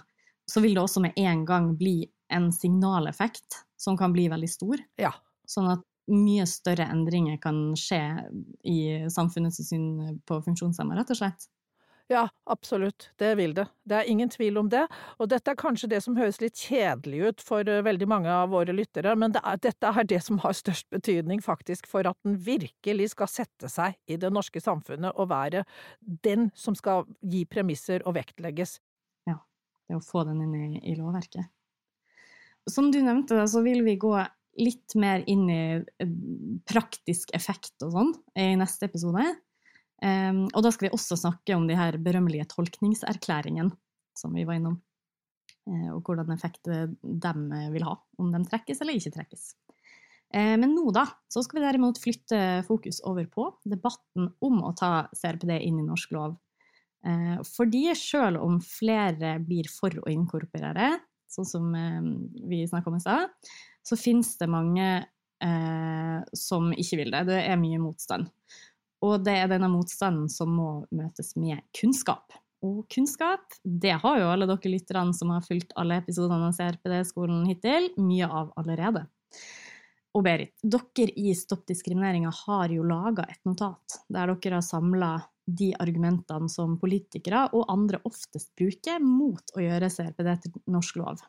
så 0.48 0.62
vil 0.64 0.76
det 0.76 0.82
også 0.84 1.02
med 1.04 1.18
en 1.20 1.44
gang 1.48 1.70
bli 1.76 1.98
en 2.32 2.50
signaleffekt 2.52 3.60
som 3.76 3.98
kan 4.00 4.14
bli 4.14 4.28
veldig 4.32 4.48
stor. 4.50 4.80
Ja. 5.00 5.12
Sånn 5.44 5.68
at 5.74 5.84
mye 6.12 6.44
større 6.48 6.86
endringer 6.92 7.38
kan 7.40 7.72
skje 7.78 8.00
i 8.68 8.78
samfunnets 9.12 9.60
syn 9.64 10.18
på 10.28 10.40
funksjonshemmede, 10.44 11.00
rett 11.00 11.12
og 11.14 11.20
slett. 11.20 11.46
Ja, 12.12 12.28
absolutt, 12.44 13.10
det 13.16 13.30
vil 13.38 13.54
det. 13.56 13.64
Det 13.88 13.96
er 13.96 14.08
ingen 14.12 14.28
tvil 14.28 14.58
om 14.60 14.68
det. 14.68 14.82
Og 15.16 15.30
dette 15.32 15.54
er 15.54 15.56
kanskje 15.56 15.88
det 15.88 16.02
som 16.04 16.18
høres 16.18 16.36
litt 16.42 16.60
kjedelig 16.60 17.20
ut 17.30 17.44
for 17.44 17.64
eh, 17.64 17.80
veldig 17.86 18.08
mange 18.10 18.28
av 18.28 18.50
våre 18.52 18.74
lyttere, 18.76 19.14
men 19.16 19.32
det 19.32 19.40
er, 19.40 19.60
dette 19.64 19.88
er 19.88 20.08
det 20.10 20.20
som 20.26 20.40
har 20.42 20.52
størst 20.56 20.90
betydning 20.92 21.40
faktisk 21.44 21.88
for 21.88 22.04
at 22.10 22.18
den 22.26 22.36
virkelig 22.44 23.14
skal 23.14 23.30
sette 23.32 23.70
seg 23.72 23.96
i 24.04 24.18
det 24.20 24.28
norske 24.36 24.60
samfunnet 24.60 25.16
og 25.16 25.30
være 25.32 25.64
den 26.28 26.50
som 26.52 26.76
skal 26.76 27.08
gi 27.24 27.46
premisser 27.48 28.04
og 28.04 28.18
vektlegges. 28.18 28.76
Ja, 29.30 29.38
det 29.88 29.96
å 29.96 30.04
få 30.04 30.26
den 30.28 30.44
inn 30.44 30.54
i, 30.60 30.84
i 30.92 30.98
lovverket. 31.00 31.48
Som 32.68 32.92
du 32.92 33.00
nevnte, 33.04 33.40
så 33.48 33.64
vil 33.64 33.80
vi 33.84 33.96
gå 34.00 34.12
litt 34.60 34.92
mer 35.00 35.24
inn 35.30 35.48
i 35.48 35.62
eh, 35.80 36.14
praktisk 36.68 37.32
effekt 37.36 37.80
og 37.80 37.96
sånn 37.96 38.14
i 38.36 38.52
neste 38.60 38.92
episode. 38.92 39.24
Um, 40.02 40.46
og 40.50 40.64
da 40.66 40.72
skal 40.74 40.88
vi 40.88 40.96
også 40.96 41.16
snakke 41.16 41.54
om 41.56 41.68
de 41.68 41.76
her 41.78 41.96
berømmelige 42.02 42.48
tolkningserklæringene 42.50 43.72
som 44.18 44.34
vi 44.34 44.44
var 44.46 44.58
innom, 44.58 44.76
uh, 45.70 45.90
og 45.94 46.02
hvordan 46.04 46.34
effekt 46.34 46.66
de 46.66 47.34
vil 47.72 47.86
ha, 47.86 47.94
om 48.20 48.32
de 48.34 48.42
trekkes 48.50 48.82
eller 48.82 48.98
ikke 48.98 49.14
trekkes. 49.14 49.52
Men 50.34 50.72
nå, 50.74 50.88
da, 50.90 51.04
så 51.30 51.44
skal 51.46 51.60
vi 51.60 51.62
derimot 51.62 51.98
flytte 52.02 52.38
fokus 52.66 52.96
over 53.06 53.28
på 53.30 53.44
debatten 53.70 54.24
om 54.42 54.64
å 54.66 54.72
ta 54.74 55.04
CRPD 55.14 55.52
inn 55.60 55.76
i 55.78 55.84
norsk 55.86 56.10
lov. 56.16 56.32
Fordi 57.46 57.84
selv 57.94 58.42
om 58.42 58.56
flere 58.58 59.36
blir 59.46 59.68
for 59.70 59.94
å 60.02 60.10
inkorporere, 60.10 60.88
sånn 61.30 61.46
som 61.46 61.68
vi 62.50 62.64
snakka 62.66 62.90
om 62.90 62.98
i 62.98 63.04
stad, 63.04 63.30
så 63.86 64.00
finnes 64.00 64.32
det 64.40 64.50
mange 64.50 64.88
som 66.34 66.72
ikke 66.74 67.04
vil 67.04 67.14
det. 67.14 67.22
Det 67.30 67.38
er 67.44 67.62
mye 67.62 67.78
motstand. 67.84 68.26
Og 69.04 69.20
det 69.26 69.34
er 69.36 69.50
denne 69.52 69.68
motstanden 69.68 70.30
som 70.32 70.54
må 70.56 70.70
møtes 70.94 71.34
med 71.36 71.60
kunnskap. 71.76 72.32
Og 72.64 72.86
kunnskap, 72.92 73.58
det 73.64 73.98
har 74.00 74.20
jo 74.20 74.30
alle 74.32 74.48
dere 74.48 74.72
lytterne 74.72 75.12
som 75.16 75.34
har 75.34 75.44
fulgt 75.44 75.74
alle 75.80 75.98
episodene 76.00 76.48
av 76.48 76.56
CRPD-skolen 76.56 77.44
hittil, 77.50 77.90
mye 78.00 78.28
av 78.28 78.54
allerede. 78.60 79.04
Og 80.14 80.22
Berit, 80.24 80.54
dere 80.62 81.12
i 81.18 81.34
Stopp 81.36 81.66
diskrimineringa 81.68 82.30
har 82.46 82.72
jo 82.72 82.86
laga 82.86 83.26
et 83.28 83.42
notat 83.44 83.98
der 84.08 84.30
dere 84.32 84.60
har 84.60 84.64
samla 84.64 85.12
de 85.44 85.72
argumentene 85.82 86.48
som 86.48 86.78
politikere 86.80 87.42
og 87.52 87.66
andre 87.68 88.00
oftest 88.08 88.54
bruker 88.56 89.02
mot 89.02 89.52
å 89.58 89.60
gjøre 89.60 89.90
CRPD 89.92 90.30
til 90.46 90.54
norsk 90.72 91.02
lov. 91.02 91.20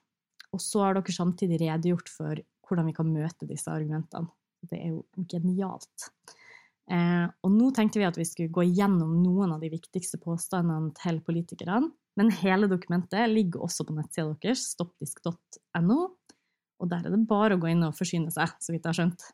Og 0.55 0.61
så 0.63 0.85
har 0.85 0.95
dere 0.95 1.17
samtidig 1.17 1.59
redegjort 1.65 2.13
for 2.13 2.39
hvordan 2.69 2.87
vi 2.87 2.95
kan 2.95 3.11
møte 3.11 3.49
disse 3.49 3.73
argumentene. 3.73 4.29
Det 4.65 4.79
er 4.79 4.93
jo 4.93 5.03
genialt. 5.33 6.07
Eh, 6.91 7.25
og 7.25 7.49
nå 7.53 7.71
tenkte 7.73 7.97
vi 7.97 8.05
at 8.05 8.17
vi 8.19 8.27
skulle 8.27 8.53
gå 8.53 8.67
gjennom 8.67 9.15
noen 9.23 9.55
av 9.55 9.63
de 9.63 9.71
viktigste 9.73 10.19
påstandene 10.21 10.93
til 10.99 11.21
politikerne. 11.25 11.89
Men 12.15 12.31
hele 12.31 12.69
dokumentet 12.71 13.27
ligger 13.31 13.65
også 13.65 13.87
på 13.87 13.95
nettsida 13.97 14.35
deres, 14.43 14.69
stoppdisk.no. 14.75 15.99
Og 16.75 16.91
der 16.91 17.07
er 17.07 17.15
det 17.15 17.25
bare 17.27 17.57
å 17.57 17.61
gå 17.61 17.71
inn 17.71 17.83
og 17.87 17.97
forsyne 17.97 18.31
seg, 18.33 18.53
så 18.61 18.71
vidt 18.71 18.85
jeg 18.85 18.91
har 18.91 18.99
skjønt. 18.99 19.27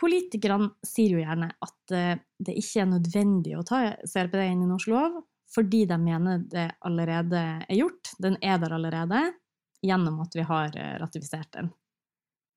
Politikerne 0.00 0.72
sier 0.84 1.14
jo 1.14 1.22
gjerne 1.22 1.50
at 1.64 1.94
eh, 1.94 2.16
det 2.42 2.56
ikke 2.60 2.82
er 2.82 2.90
nødvendig 2.90 3.54
å 3.58 3.64
ta 3.66 3.84
CRPD 4.02 4.42
inn 4.48 4.64
i 4.64 4.70
norsk 4.70 4.90
lov, 4.92 5.22
fordi 5.54 5.84
de 5.86 5.98
mener 6.00 6.42
det 6.50 6.66
allerede 6.86 7.42
er 7.62 7.78
gjort. 7.78 8.14
Den 8.22 8.38
er 8.42 8.58
der 8.62 8.74
allerede 8.74 9.20
gjennom 9.84 10.20
at 10.24 10.34
vi 10.36 10.46
har 10.46 10.76
eh, 10.80 10.94
ratifisert 11.02 11.52
den. 11.56 11.70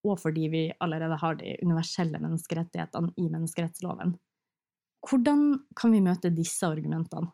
Og 0.08 0.20
fordi 0.22 0.48
vi 0.54 0.64
allerede 0.84 1.18
har 1.20 1.38
de 1.40 1.58
universelle 1.64 2.20
menneskerettighetene 2.22 3.14
i 3.18 3.28
menneskerettsloven. 3.28 4.16
Hvordan 5.06 5.66
kan 5.78 5.94
vi 5.94 6.02
møte 6.02 6.32
disse 6.34 6.66
argumentene? 6.68 7.30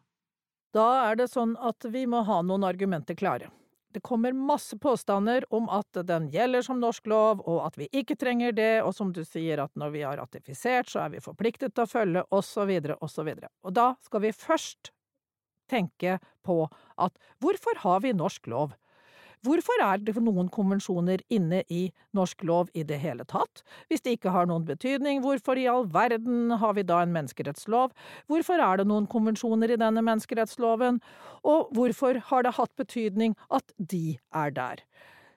Da 0.74 1.12
er 1.12 1.20
det 1.20 1.30
sånn 1.30 1.54
at 1.62 1.86
vi 1.94 2.08
må 2.10 2.24
ha 2.26 2.42
noen 2.42 2.66
argumenter 2.66 3.16
klare. 3.16 3.52
Det 3.94 4.02
kommer 4.02 4.34
masse 4.34 4.74
påstander 4.82 5.46
om 5.54 5.68
at 5.70 6.00
den 6.10 6.26
gjelder 6.34 6.66
som 6.66 6.80
norsk 6.82 7.06
lov, 7.12 7.44
og 7.46 7.60
at 7.68 7.78
vi 7.78 7.86
ikke 7.94 8.18
trenger 8.18 8.56
det, 8.58 8.82
og 8.82 8.96
som 8.98 9.12
du 9.14 9.22
sier 9.22 9.62
at 9.62 9.70
når 9.78 9.94
vi 9.94 10.02
har 10.02 10.18
ratifisert, 10.18 10.90
så 10.90 11.04
er 11.04 11.14
vi 11.14 11.22
forpliktet 11.22 11.76
til 11.76 11.86
å 11.86 11.92
følge, 11.92 12.24
osv., 12.34 12.72
osv. 13.06 13.30
Og 13.62 13.76
da 13.78 13.92
skal 14.02 14.26
vi 14.26 14.34
først 14.34 14.90
tenke 15.70 16.18
på 16.42 16.64
at 16.98 17.22
hvorfor 17.44 17.84
har 17.86 18.02
vi 18.02 18.16
norsk 18.18 18.50
lov? 18.50 18.74
Hvorfor 19.44 19.82
er 19.84 20.00
det 20.00 20.16
noen 20.24 20.48
konvensjoner 20.54 21.20
inne 21.34 21.64
i 21.68 21.90
norsk 22.16 22.46
lov 22.48 22.70
i 22.74 22.86
det 22.88 23.02
hele 23.02 23.26
tatt? 23.28 23.64
Hvis 23.92 24.04
det 24.06 24.16
ikke 24.18 24.32
har 24.32 24.48
noen 24.48 24.64
betydning, 24.68 25.20
hvorfor 25.24 25.60
i 25.60 25.68
all 25.68 25.84
verden 25.92 26.54
har 26.62 26.78
vi 26.78 26.86
da 26.88 27.02
en 27.04 27.12
menneskerettslov? 27.16 27.92
Hvorfor 28.32 28.64
er 28.64 28.80
det 28.80 28.88
noen 28.88 29.10
konvensjoner 29.12 29.76
i 29.76 29.80
denne 29.82 30.04
menneskerettsloven? 30.06 31.02
Og 31.44 31.76
hvorfor 31.76 32.22
har 32.30 32.48
det 32.48 32.56
hatt 32.56 32.74
betydning 32.80 33.36
at 33.52 33.76
de 33.78 34.18
er 34.32 34.56
der? 34.56 34.88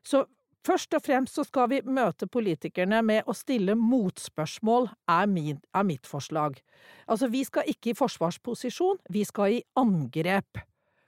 Så 0.06 0.26
Først 0.66 0.94
og 0.98 1.02
fremst 1.06 1.36
så 1.38 1.44
skal 1.46 1.68
vi 1.70 1.78
møte 1.86 2.26
politikerne 2.26 2.98
med 3.06 3.28
å 3.30 3.34
stille 3.38 3.76
motspørsmål, 3.78 4.88
er, 5.06 5.28
min, 5.30 5.60
er 5.70 5.84
mitt 5.86 6.08
forslag. 6.10 6.58
Altså, 7.06 7.28
vi 7.30 7.44
skal 7.46 7.70
ikke 7.70 7.92
i 7.92 7.94
forsvarsposisjon, 7.94 8.98
vi 9.14 9.22
skal 9.28 9.60
i 9.60 9.62
angrep. 9.78 10.58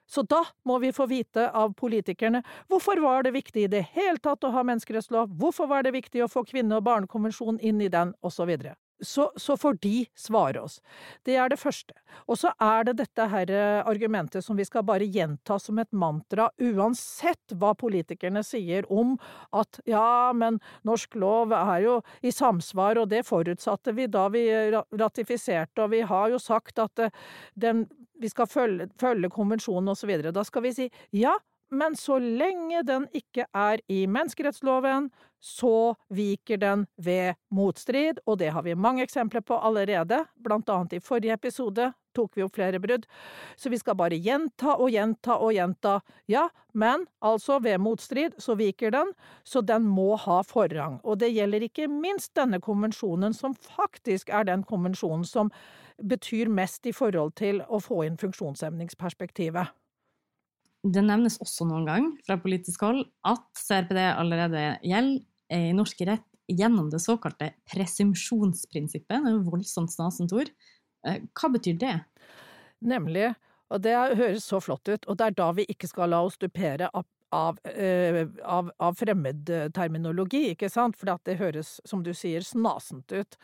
Så 0.09 0.25
da 0.25 0.41
må 0.65 0.79
vi 0.81 0.93
få 0.93 1.07
vite 1.07 1.51
av 1.53 1.75
politikerne 1.77 2.43
hvorfor 2.69 3.01
var 3.05 3.27
det 3.27 3.37
viktig 3.37 3.67
i 3.67 3.71
det 3.73 3.85
hele 3.93 4.17
tatt 4.25 4.45
å 4.45 4.55
ha 4.55 4.65
menneskerettslov, 4.65 5.35
hvorfor 5.37 5.69
var 5.69 5.85
det 5.85 5.97
viktig 5.97 6.25
å 6.25 6.33
få 6.33 6.47
kvinne- 6.49 6.81
og 6.81 6.87
barnekonvensjonen 6.89 7.61
inn 7.61 7.83
i 7.85 7.93
den, 7.93 8.15
osv. 8.25 8.57
Så, 9.01 9.29
så 9.37 9.55
får 9.57 9.77
de 9.83 10.07
svare 10.19 10.59
oss. 10.65 10.81
Det 11.23 11.37
er 11.39 11.53
det 11.53 11.61
første. 11.61 11.95
Og 12.27 12.41
så 12.41 12.51
er 12.59 12.89
det 12.89 12.97
dette 12.99 13.27
her 13.31 13.53
eh, 13.53 13.83
argumentet 13.87 14.43
som 14.43 14.59
vi 14.59 14.67
skal 14.67 14.83
bare 14.89 15.07
gjenta 15.07 15.59
som 15.63 15.79
et 15.79 15.93
mantra, 15.93 16.49
uansett 16.59 17.55
hva 17.61 17.75
politikerne 17.79 18.43
sier 18.43 18.89
om 18.91 19.15
at 19.55 19.79
ja, 19.87 20.33
men 20.35 20.59
norsk 20.89 21.15
lov 21.15 21.55
er 21.55 21.85
jo 21.85 22.01
i 22.27 22.33
samsvar, 22.35 22.99
og 22.99 23.13
det 23.13 23.23
forutsatte 23.29 23.95
vi 23.95 24.09
da 24.11 24.27
vi 24.35 24.49
ratifiserte, 24.75 25.85
og 25.85 25.95
vi 25.95 26.03
har 26.09 26.35
jo 26.35 26.43
sagt 26.43 26.83
at 26.83 27.07
eh, 27.07 27.15
den 27.55 27.87
vi 28.21 28.31
skal 28.31 28.51
følge, 28.51 28.89
følge 29.01 29.31
konvensjonen 29.31 29.93
osv. 29.95 30.13
Da 30.35 30.45
skal 30.47 30.65
vi 30.67 30.75
si 30.77 30.89
ja, 31.17 31.35
men 31.71 31.97
så 31.97 32.19
lenge 32.19 32.83
den 32.87 33.07
ikke 33.17 33.47
er 33.55 33.83
i 33.89 34.05
menneskerettsloven, 34.07 35.11
så 35.41 35.95
viker 36.11 36.59
den 36.59 36.87
ved 36.97 37.39
motstrid, 37.55 38.19
og 38.27 38.41
det 38.41 38.51
har 38.55 38.67
vi 38.67 38.75
mange 38.75 39.05
eksempler 39.07 39.45
på 39.47 39.59
allerede, 39.59 40.25
blant 40.43 40.69
annet 40.69 40.99
i 40.99 41.03
forrige 41.05 41.37
episode 41.39 41.93
tok 42.19 42.37
vi 42.37 42.45
opp 42.45 42.57
flere 42.59 42.81
brudd, 42.83 43.07
så 43.57 43.71
vi 43.71 43.79
skal 43.79 43.97
bare 43.99 44.19
gjenta 44.19 44.75
og 44.77 44.91
gjenta 44.95 45.39
og 45.39 45.55
gjenta, 45.55 45.99
ja, 46.31 46.49
men 46.79 47.07
altså 47.25 47.61
ved 47.63 47.81
motstrid 47.83 48.39
så 48.43 48.57
viker 48.59 48.95
den, 48.95 49.13
så 49.47 49.63
den 49.63 49.87
må 49.87 50.15
ha 50.25 50.41
forrang, 50.47 50.99
og 51.05 51.21
det 51.23 51.33
gjelder 51.35 51.69
ikke 51.69 51.91
minst 51.93 52.35
denne 52.39 52.61
konvensjonen, 52.65 53.37
som 53.37 53.55
faktisk 53.55 54.33
er 54.35 54.49
den 54.49 54.65
konvensjonen 54.67 55.27
som 55.29 55.53
betyr 55.99 56.51
mest 56.51 56.87
i 56.87 56.95
forhold 56.95 57.35
til 57.39 57.63
å 57.67 57.81
få 57.83 58.05
inn 58.07 58.19
funksjonshemningsperspektivet. 58.21 59.75
Det 60.87 61.03
nevnes 61.03 61.41
også 61.43 61.67
noen 61.67 61.89
gang 61.89 62.09
fra 62.27 62.37
politisk 62.41 62.85
hold 62.87 63.03
at 63.27 63.47
CRPD 63.59 63.99
allerede 63.99 64.65
gjelder 64.87 65.25
i 65.49 65.73
norsk 65.75 66.05
rett 66.07 66.27
gjennom 66.49 66.89
det 66.93 67.01
såkalte 67.03 67.51
presumsjonsprinsippet. 67.69 69.25
Det 69.25 69.33
er 69.33 69.45
voldsomt 69.45 69.93
snasent 69.93 70.33
ord. 70.37 70.51
Eh, 71.07 71.21
hva 71.37 71.51
betyr 71.53 71.77
det? 71.81 71.95
Nemlig, 72.85 73.33
og 73.73 73.83
det 73.85 73.95
høres 73.97 74.47
så 74.49 74.61
flott 74.63 74.89
ut, 74.89 75.09
og 75.09 75.19
det 75.19 75.27
er 75.27 75.39
da 75.41 75.49
vi 75.57 75.67
ikke 75.69 75.91
skal 75.91 76.13
la 76.13 76.23
oss 76.25 76.39
dupere 76.41 76.91
av 76.93 77.07
av, 77.35 77.59
eh, 77.65 78.27
av, 78.45 78.71
av 78.77 78.95
fremmedterminologi, 78.95 80.51
ikke 80.55 80.71
sant, 80.73 80.97
for 80.97 81.19
det 81.25 81.39
høres, 81.41 81.79
som 81.85 82.03
du 82.03 82.13
sier, 82.17 82.45
snasent 82.45 83.13
ut. 83.13 83.37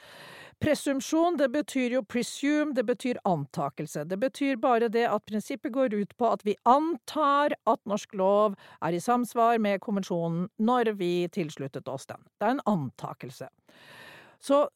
Presumsjon, 0.62 1.36
det 1.36 1.50
betyr 1.52 1.96
jo 1.98 2.02
presume, 2.06 2.72
det 2.74 2.86
betyr 2.88 3.18
antakelse. 3.28 4.06
Det 4.08 4.16
betyr 4.22 4.56
bare 4.62 4.88
det 4.88 5.04
at 5.10 5.26
prinsippet 5.28 5.74
går 5.74 5.94
ut 5.94 6.14
på 6.16 6.30
at 6.30 6.44
vi 6.46 6.56
antar 6.64 7.56
at 7.66 7.82
norsk 7.90 8.14
lov 8.16 8.56
er 8.80 8.96
i 8.96 9.02
samsvar 9.02 9.60
med 9.60 9.82
konvensjonen 9.84 10.48
når 10.56 10.94
vi 11.00 11.12
tilsluttet 11.34 11.90
oss 11.90 12.06
den. 12.06 12.22
Det 12.38 12.48
er 12.48 12.56
en 12.56 12.66
antakelse. 12.70 13.50
Så 14.40 14.68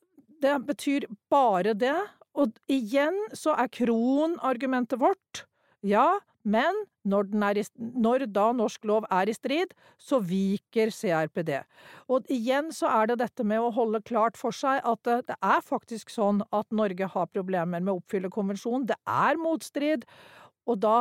det 0.42 0.58
betyr 0.66 1.06
bare 1.30 1.74
det, 1.74 1.96
og 2.38 2.58
igjen 2.70 3.16
så 3.34 3.56
er 3.58 3.70
kronargumentet 3.72 5.00
vårt 5.00 5.46
ja, 5.86 6.18
men 6.46 6.76
når, 7.08 7.30
i, 7.58 7.64
når, 7.78 8.26
da 8.32 8.50
norsk 8.56 8.84
lov 8.88 9.06
er 9.12 9.28
i 9.28 9.34
strid, 9.36 9.72
så 9.98 10.20
viker 10.24 10.92
CRPD. 10.94 11.54
Og 12.08 12.28
igjen 12.32 12.70
så 12.74 12.90
er 12.92 13.10
det 13.10 13.18
dette 13.24 13.46
med 13.46 13.62
å 13.62 13.72
holde 13.74 14.02
klart 14.06 14.38
for 14.38 14.54
seg 14.54 14.84
at 14.86 15.02
det, 15.08 15.18
det 15.30 15.38
er 15.40 15.64
faktisk 15.64 16.12
sånn 16.12 16.42
at 16.54 16.68
Norge 16.70 17.10
har 17.10 17.32
problemer 17.32 17.80
med 17.82 17.94
å 17.94 17.98
oppfylle 18.02 18.32
konvensjonen. 18.32 18.86
Det 18.88 18.98
er 19.08 19.40
motstrid, 19.40 20.06
og 20.68 20.80
da 20.84 20.98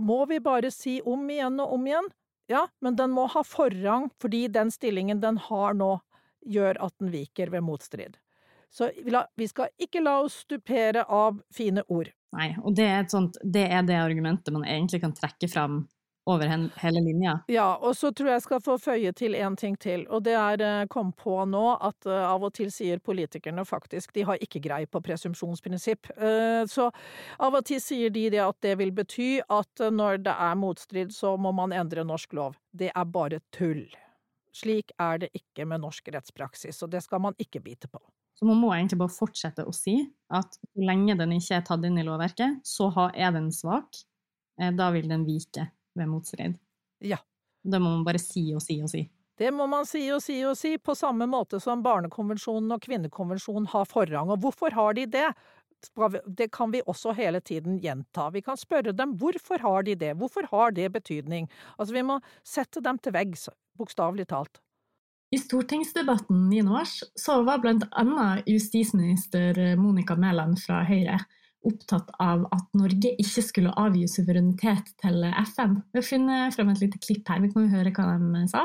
må 0.00 0.24
vi 0.30 0.40
bare 0.40 0.70
si 0.72 1.00
om 1.04 1.28
igjen 1.30 1.60
og 1.60 1.76
om 1.76 1.86
igjen 1.90 2.08
ja, 2.50 2.64
men 2.82 2.96
den 2.98 3.12
må 3.14 3.28
ha 3.30 3.44
forrang 3.46 4.08
fordi 4.18 4.48
den 4.50 4.72
stillingen 4.74 5.20
den 5.22 5.38
har 5.38 5.76
nå, 5.78 6.00
gjør 6.40 6.80
at 6.82 6.96
den 6.98 7.12
viker 7.12 7.52
ved 7.52 7.62
motstrid. 7.62 8.16
Så 8.70 8.88
vi 9.36 9.46
skal 9.50 9.70
ikke 9.82 10.02
la 10.02 10.20
oss 10.24 10.40
stupere 10.46 11.04
av 11.04 11.38
fine 11.54 11.84
ord. 11.86 12.10
Nei, 12.36 12.52
og 12.62 12.76
det 12.78 12.86
er, 12.86 13.06
sånt, 13.10 13.40
det 13.42 13.64
er, 13.66 13.82
det 13.82 13.96
argumentet 13.98 14.54
man 14.54 14.66
egentlig 14.66 15.00
kan 15.02 15.14
trekke 15.16 15.48
fram 15.50 15.82
over 16.30 16.46
hele 16.76 17.00
linja. 17.00 17.40
Ja, 17.50 17.76
og 17.80 17.96
så 17.96 18.12
tror 18.12 18.28
jeg 18.28 18.36
jeg 18.38 18.44
skal 18.44 18.60
få 18.62 18.76
føye 18.78 19.12
til 19.16 19.34
en 19.34 19.56
ting 19.58 19.74
til, 19.80 20.04
og 20.12 20.22
det 20.28 20.36
er 20.38 20.62
eh, 20.62 20.86
kom 20.92 21.10
på 21.16 21.38
nå 21.48 21.62
at 21.80 22.06
uh, 22.06 22.28
av 22.28 22.44
og 22.46 22.52
til 22.54 22.70
sier 22.70 23.00
politikerne 23.02 23.64
faktisk 23.66 24.12
de 24.14 24.26
har 24.28 24.38
ikke 24.44 24.62
grei 24.62 24.84
på 24.86 25.02
presumpsjonsprinsipp. 25.02 26.12
Uh, 26.20 26.62
så 26.70 26.90
av 27.40 27.56
og 27.58 27.66
til 27.66 27.82
sier 27.82 28.14
de 28.14 28.28
det 28.36 28.44
at 28.44 28.60
det 28.62 28.76
vil 28.78 28.94
bety 28.94 29.40
at 29.48 29.84
når 29.90 30.22
det 30.28 30.36
er 30.36 30.60
motstrid, 30.60 31.16
så 31.16 31.34
må 31.40 31.54
man 31.56 31.74
endre 31.74 32.06
norsk 32.06 32.36
lov. 32.36 32.60
Det 32.70 32.92
er 32.94 33.10
bare 33.10 33.42
tull. 33.56 33.88
Slik 34.54 34.92
er 35.00 35.24
det 35.24 35.30
ikke 35.34 35.66
med 35.66 35.82
norsk 35.82 36.12
rettspraksis, 36.14 36.82
og 36.84 36.92
det 36.94 37.02
skal 37.06 37.22
man 37.26 37.38
ikke 37.42 37.62
bite 37.64 37.90
på. 37.90 38.02
Så 38.40 38.48
man 38.48 38.56
må 38.56 38.72
egentlig 38.72 38.96
bare 39.02 39.12
fortsette 39.12 39.66
å 39.68 39.72
si 39.76 39.98
at 40.32 40.56
så 40.56 40.84
lenge 40.88 41.12
den 41.20 41.36
ikke 41.36 41.58
er 41.58 41.64
tatt 41.68 41.84
inn 41.84 42.00
i 42.00 42.04
lovverket, 42.06 42.62
så 42.64 42.88
er 43.12 43.34
den 43.36 43.50
svak. 43.52 44.00
Da 44.56 44.90
vil 44.94 45.08
den 45.12 45.26
vike 45.28 45.68
ved 45.96 46.08
motstrid. 46.08 46.56
Ja. 47.04 47.20
Det 47.60 47.76
må 47.76 47.90
man 47.92 48.06
bare 48.06 48.20
si 48.20 48.46
og 48.56 48.62
si 48.64 48.78
og 48.80 48.88
si. 48.88 49.04
Det 49.36 49.50
må 49.52 49.66
man 49.68 49.84
si 49.88 50.02
og 50.12 50.22
si 50.24 50.38
og 50.48 50.56
si, 50.56 50.74
på 50.80 50.94
samme 50.96 51.28
måte 51.28 51.60
som 51.60 51.84
Barnekonvensjonen 51.84 52.72
og 52.72 52.80
Kvinnekonvensjonen 52.84 53.68
har 53.72 53.84
forrang. 53.88 54.32
Og 54.32 54.40
hvorfor 54.40 54.72
har 54.76 54.96
de 54.96 55.04
det? 55.08 55.28
Det 56.24 56.48
kan 56.52 56.72
vi 56.72 56.82
også 56.84 57.12
hele 57.16 57.40
tiden 57.40 57.78
gjenta. 57.80 58.30
Vi 58.32 58.40
kan 58.44 58.56
spørre 58.60 58.92
dem 58.96 59.14
hvorfor 59.20 59.60
har 59.64 59.84
de 59.84 59.94
det, 60.00 60.14
hvorfor 60.20 60.48
har 60.52 60.72
det 60.76 60.90
betydning? 60.92 61.48
Altså, 61.76 61.96
vi 61.96 62.04
må 62.04 62.18
sette 62.44 62.80
dem 62.84 63.00
til 63.00 63.16
veggs, 63.16 63.48
bokstavelig 63.80 64.28
talt. 64.32 64.60
I 65.30 65.38
stortingsdebatten 65.38 66.48
9. 66.50 66.62
mars 66.66 66.96
så 67.14 67.42
var 67.46 67.62
annet 67.62 68.48
justisminister 68.50 69.76
Monica 69.78 70.16
Mæland 70.18 70.58
fra 70.58 70.82
Høyre 70.88 71.20
opptatt 71.66 72.08
av 72.18 72.46
at 72.50 72.66
Norge 72.74 73.12
ikke 73.20 73.44
skulle 73.44 73.74
avgi 73.78 74.08
suverenitet 74.08 74.90
til 75.00 75.22
FN. 75.52 75.76
Vi 75.92 76.00
har 76.00 76.06
funnet 76.08 76.56
frem 76.56 76.72
et 76.72 76.82
lite 76.82 76.98
klipp 77.02 77.30
her. 77.30 77.42
Vi 77.44 77.50
kan 77.52 77.66
jo 77.66 77.74
høre 77.76 77.92
hva 77.94 78.16
de 78.18 78.42
sa. 78.50 78.64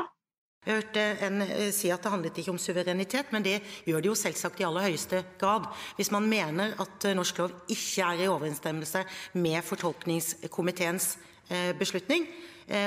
Jeg 0.66 0.80
hørte 0.80 1.02
en 1.22 1.44
eh, 1.44 1.68
si 1.70 1.92
at 1.94 2.02
det 2.02 2.10
handlet 2.10 2.38
ikke 2.42 2.50
om 2.50 2.58
suverenitet, 2.58 3.30
men 3.30 3.44
det 3.46 3.60
gjør 3.86 4.02
det 4.02 4.10
jo 4.10 4.16
selvsagt 4.18 4.58
i 4.58 4.66
aller 4.66 4.88
høyeste 4.88 5.22
grad. 5.38 5.68
Hvis 5.94 6.10
man 6.10 6.26
mener 6.26 6.74
at 6.82 7.06
eh, 7.06 7.14
norsk 7.14 7.38
lov 7.38 7.54
ikke 7.70 8.08
er 8.08 8.24
i 8.24 8.26
overensstemmelse 8.32 9.04
med 9.38 9.62
fortolkningskomiteens 9.62 11.12
eh, 11.46 11.70
beslutning, 11.78 12.26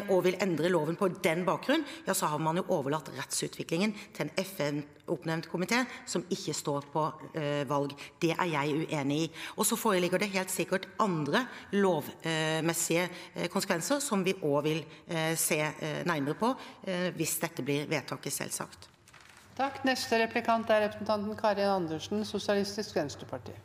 og 0.09 0.25
vil 0.25 0.35
endre 0.43 0.67
loven 0.71 0.97
på 0.99 1.07
den 1.23 1.45
bakgrunn, 1.47 1.85
ja, 2.07 2.13
så 2.17 2.27
har 2.27 2.41
man 2.43 2.59
jo 2.59 2.65
overlatt 2.75 3.11
rettsutviklingen 3.15 3.93
til 4.15 4.25
en 4.25 4.31
FN-oppnevnt 4.43 5.47
komité 5.51 5.85
som 6.09 6.25
ikke 6.27 6.55
står 6.57 6.89
på 6.91 7.05
eh, 7.31 7.63
valg. 7.69 7.95
Det 8.19 8.33
er 8.35 8.51
jeg 8.51 8.83
uenig 8.83 9.21
i. 9.23 9.31
Og 9.55 9.67
så 9.67 9.79
foreligger 9.79 10.19
det 10.19 10.31
helt 10.33 10.51
sikkert 10.51 10.89
andre 10.99 11.45
lovmessige 11.71 13.07
eh, 13.07 13.47
konsekvenser 13.51 14.03
som 14.03 14.23
vi 14.25 14.35
òg 14.35 14.61
vil 14.67 14.83
eh, 15.07 15.33
se 15.39 15.61
eh, 15.63 16.03
nærmere 16.07 16.37
på 16.39 16.53
eh, 16.83 17.09
hvis 17.15 17.39
dette 17.41 17.65
blir 17.65 17.87
vedtaket, 17.89 18.35
selvsagt. 18.35 18.89
Takk. 19.59 19.81
Neste 19.87 20.21
replikant 20.21 20.69
er 20.71 20.85
representanten 20.85 21.35
Karin 21.39 21.67
Andersen, 21.67 22.23
Sosialistisk 22.27 22.95
Venstreparti. 22.95 23.55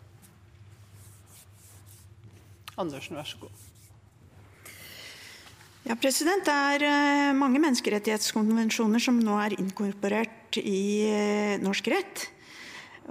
Andersen, 2.76 3.16
vær 3.16 3.28
så 3.30 3.38
god. 3.44 3.62
Ja, 5.84 5.92
Det 6.00 6.48
er 6.48 6.80
eh, 6.80 7.34
mange 7.36 7.60
menneskerettighetskonvensjoner 7.60 9.02
som 9.04 9.18
nå 9.20 9.34
er 9.36 9.52
inkorporert 9.60 10.56
i 10.56 11.04
eh, 11.12 11.60
norsk 11.60 11.90
rett. 11.92 12.22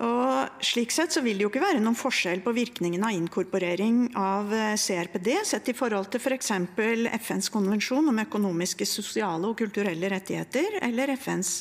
Og 0.02 0.64
slik 0.66 0.90
sett 0.90 1.14
så 1.14 1.22
vil 1.22 1.38
det 1.38 1.46
jo 1.46 1.52
ikke 1.52 1.62
være 1.62 1.84
noen 1.84 1.94
forskjell 1.94 2.40
på 2.42 2.50
virkningen 2.58 3.04
av 3.06 3.14
inkorporering 3.14 4.08
av 4.18 4.50
eh, 4.50 4.74
CRPD 4.74 5.30
sett 5.46 5.70
i 5.70 5.76
forhold 5.78 6.10
til 6.10 6.24
f.eks. 6.24 6.50
For 6.74 7.12
FNs 7.20 7.52
konvensjon 7.54 8.10
om 8.10 8.22
økonomiske, 8.24 8.88
sosiale 8.90 9.52
og 9.52 9.60
kulturelle 9.62 10.10
rettigheter 10.10 10.80
eller 10.82 11.14
FNs 11.14 11.60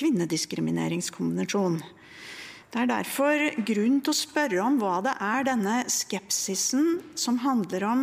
kvinnediskrimineringskonvensjon. 0.00 1.78
Det 2.68 2.82
er 2.82 2.90
derfor 2.90 3.44
grunn 3.62 4.02
til 4.02 4.10
å 4.10 4.22
spørre 4.26 4.58
om 4.66 4.82
hva 4.82 4.98
det 5.06 5.14
er 5.22 5.46
denne 5.52 5.76
skepsisen 5.86 6.98
som 7.14 7.38
handler 7.46 7.86
om 7.86 8.02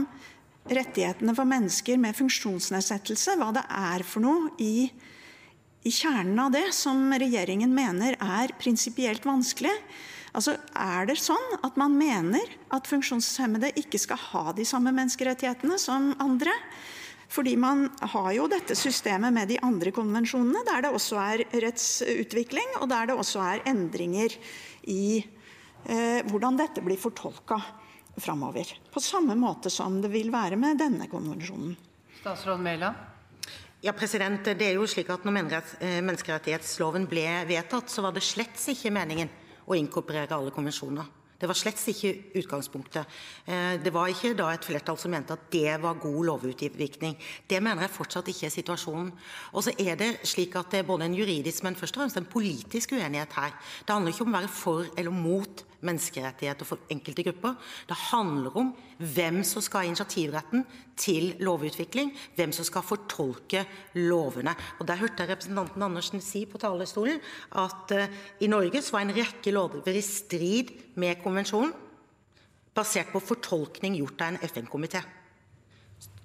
rettighetene 0.66 1.36
for 1.38 1.48
mennesker 1.50 2.00
med 2.02 2.18
funksjonsnedsettelse, 2.18 3.38
hva 3.38 3.52
det 3.56 3.64
er 3.70 4.06
for 4.08 4.26
noe 4.26 4.50
i, 4.62 4.88
i 5.86 5.94
kjernen 5.94 6.40
av 6.48 6.54
det 6.56 6.68
som 6.74 7.14
regjeringen 7.14 7.74
mener 7.74 8.18
er 8.18 8.56
prinsipielt 8.62 9.26
vanskelig. 9.28 9.74
Altså, 10.36 10.58
Er 10.76 11.08
det 11.08 11.20
sånn 11.22 11.60
at 11.64 11.78
man 11.80 11.96
mener 11.96 12.44
at 12.74 12.90
funksjonshemmede 12.90 13.72
ikke 13.80 14.02
skal 14.02 14.20
ha 14.32 14.52
de 14.58 14.66
samme 14.68 14.92
menneskerettighetene 14.96 15.78
som 15.80 16.12
andre? 16.20 16.52
Fordi 17.32 17.56
man 17.58 17.88
har 18.14 18.32
jo 18.36 18.50
dette 18.50 18.76
systemet 18.78 19.34
med 19.34 19.50
de 19.50 19.58
andre 19.66 19.92
konvensjonene, 19.96 20.62
der 20.68 20.86
det 20.86 20.92
også 20.94 21.18
er 21.22 21.46
rettsutvikling, 21.64 22.78
og 22.82 22.90
der 22.92 23.10
det 23.10 23.16
også 23.18 23.42
er 23.42 23.64
endringer 23.70 24.36
i 24.92 25.24
eh, 25.24 26.22
hvordan 26.30 26.60
dette 26.60 26.84
blir 26.86 27.02
fortolka 27.02 27.62
framover. 28.18 28.70
På 28.94 29.04
samme 29.04 29.36
måte 29.40 29.72
som 29.74 30.00
det 30.02 30.12
vil 30.14 30.32
være 30.34 30.60
med 30.60 30.80
denne 30.80 31.10
konvensjonen. 31.12 31.76
Statsråd 32.22 32.64
Mæland? 32.64 32.96
Ja, 33.86 33.94
president, 33.94 34.48
det 34.58 34.66
er 34.66 34.80
jo 34.80 34.88
slik 34.90 35.12
at 35.14 35.28
når 35.28 35.44
eh, 35.54 36.00
menneskerettighetsloven 36.02 37.06
ble 37.06 37.28
vedtatt, 37.46 37.92
så 37.92 38.02
var 38.02 38.16
det 38.16 38.24
slett 38.26 38.58
ikke 38.72 38.90
meningen 38.90 39.30
å 39.70 39.78
inkorporere 39.78 40.34
alle 40.34 40.54
konvensjoner. 40.56 41.06
Det 41.36 41.50
var 41.52 41.58
slett 41.60 41.82
ikke 41.92 42.40
utgangspunktet. 42.40 43.12
Eh, 43.46 43.76
det 43.84 43.92
var 43.94 44.08
ikke 44.10 44.34
da 44.40 44.48
et 44.54 44.66
flertall 44.66 44.98
som 44.98 45.12
mente 45.12 45.36
at 45.36 45.50
det 45.52 45.76
var 45.84 46.00
god 46.00 46.22
lovutvikling. 46.32 47.18
Det 47.46 47.60
mener 47.62 47.86
jeg 47.86 47.94
fortsatt 47.98 48.32
ikke 48.32 48.48
er 48.48 48.56
situasjonen. 48.56 49.12
Og 49.54 49.66
så 49.68 49.76
er 49.78 50.00
det 50.00 50.10
slik 50.24 50.56
at 50.56 50.72
det 50.72 50.82
er 50.82 50.88
både 50.88 51.10
en 51.10 51.18
juridisk, 51.20 51.62
men 51.68 51.76
først 51.76 51.98
og 51.98 52.06
fremst 52.06 52.18
en 52.22 52.32
politisk 52.32 52.96
uenighet 52.96 53.36
her. 53.36 53.54
Det 53.84 53.94
handler 53.94 54.16
ikke 54.16 54.26
om 54.26 54.34
å 54.34 54.38
være 54.40 54.54
for 54.56 54.88
eller 54.96 55.14
mot 55.14 55.66
menneskerettigheter 55.86 56.68
for 56.68 56.86
enkelte 56.92 57.26
grupper. 57.28 57.56
Det 57.88 57.98
handler 58.12 58.58
om 58.60 58.72
hvem 58.98 59.42
som 59.48 59.64
skal 59.64 59.84
ha 59.84 59.90
initiativretten 59.90 60.66
til 61.00 61.34
lovutvikling, 61.46 62.14
hvem 62.36 62.54
som 62.56 62.68
skal 62.68 62.86
fortolke 62.86 63.66
lovene. 63.96 64.56
Og 64.80 64.88
Der 64.88 65.02
hørte 65.02 65.24
jeg 65.24 65.34
representanten 65.34 65.84
Andersen 65.84 66.22
si 66.22 66.46
på 66.46 66.62
talerstolen 66.62 67.22
at 67.56 67.96
uh, 67.96 68.08
i 68.40 68.52
Norge 68.52 68.82
så 68.82 68.98
var 68.98 69.06
en 69.06 69.16
rekke 69.16 69.54
lover 69.54 69.96
i 69.96 70.02
strid 70.06 70.74
med 70.96 71.22
konvensjonen, 71.24 71.74
basert 72.76 73.14
på 73.14 73.24
fortolkning 73.24 73.96
gjort 74.02 74.22
av 74.22 74.34
en 74.34 74.42
FN-komité. 74.50 75.04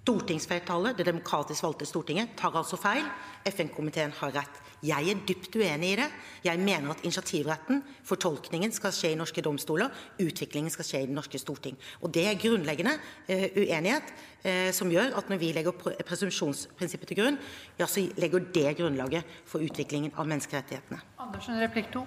Stortingsflertallet, 0.01 0.97
det 0.97 1.05
demokratisk 1.07 1.63
valgte 1.63 1.87
Stortinget, 1.87 2.33
tar 2.37 2.55
altså 2.57 2.79
feil. 2.81 3.05
FN-komiteen 3.47 4.15
har 4.17 4.33
rett. 4.33 4.61
Jeg 4.83 5.13
er 5.13 5.19
dypt 5.29 5.55
uenig 5.61 5.91
i 5.93 5.99
det. 6.01 6.07
Jeg 6.45 6.59
mener 6.59 6.95
at 6.95 7.03
initiativretten, 7.05 7.83
fortolkningen, 8.09 8.73
skal 8.73 8.95
skje 8.97 9.13
i 9.13 9.19
norske 9.21 9.45
domstoler. 9.45 9.93
Utviklingen 10.25 10.73
skal 10.73 10.89
skje 10.89 11.03
i 11.05 11.11
det 11.11 11.15
norske 11.19 11.39
storting. 11.39 11.77
Og 12.01 12.15
Det 12.15 12.25
er 12.27 12.41
grunnleggende 12.41 12.97
uh, 12.97 13.47
uenighet 13.61 14.09
uh, 14.47 14.73
som 14.73 14.91
gjør 14.91 15.19
at 15.21 15.29
når 15.29 15.43
vi 15.45 15.53
legger 15.53 15.77
presumpsjonsprinsippet 16.09 17.13
til 17.13 17.21
grunn, 17.21 17.39
ja, 17.79 17.87
så 17.87 18.09
legger 18.17 18.49
det 18.57 18.77
grunnlaget 18.81 19.39
for 19.45 19.61
utviklingen 19.61 20.17
av 20.17 20.33
menneskerettighetene. 20.33 21.05
Andersen, 21.21 21.61
replikk 21.61 21.93
to. 21.93 22.07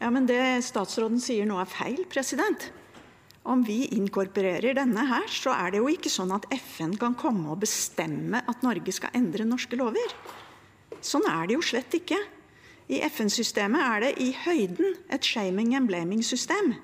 Ja, 0.00 0.08
men 0.08 0.24
Det 0.26 0.64
statsråden 0.64 1.20
sier 1.20 1.44
nå 1.44 1.60
er 1.60 1.68
feil. 1.68 2.06
president. 2.08 2.72
Om 3.42 3.62
vi 3.64 3.86
inkorporerer 3.96 4.76
denne 4.76 5.06
her, 5.08 5.24
så 5.32 5.54
er 5.56 5.72
det 5.72 5.80
jo 5.80 5.88
ikke 5.88 6.12
sånn 6.12 6.32
at 6.36 6.44
FN 6.52 6.92
kan 7.00 7.16
komme 7.18 7.54
og 7.54 7.62
bestemme 7.62 8.42
at 8.44 8.66
Norge 8.66 8.92
skal 8.92 9.14
endre 9.16 9.46
norske 9.48 9.78
lover. 9.80 10.12
Sånn 11.00 11.24
er 11.24 11.48
det 11.48 11.56
jo 11.56 11.64
slett 11.64 11.96
ikke. 11.96 12.18
I 12.90 13.00
FN-systemet 13.06 13.80
er 13.80 14.04
det 14.04 14.12
i 14.20 14.30
høyden 14.44 14.96
et 15.14 15.24
shaming 15.24 15.72
and 15.78 15.88
blaming-system. 15.88 16.74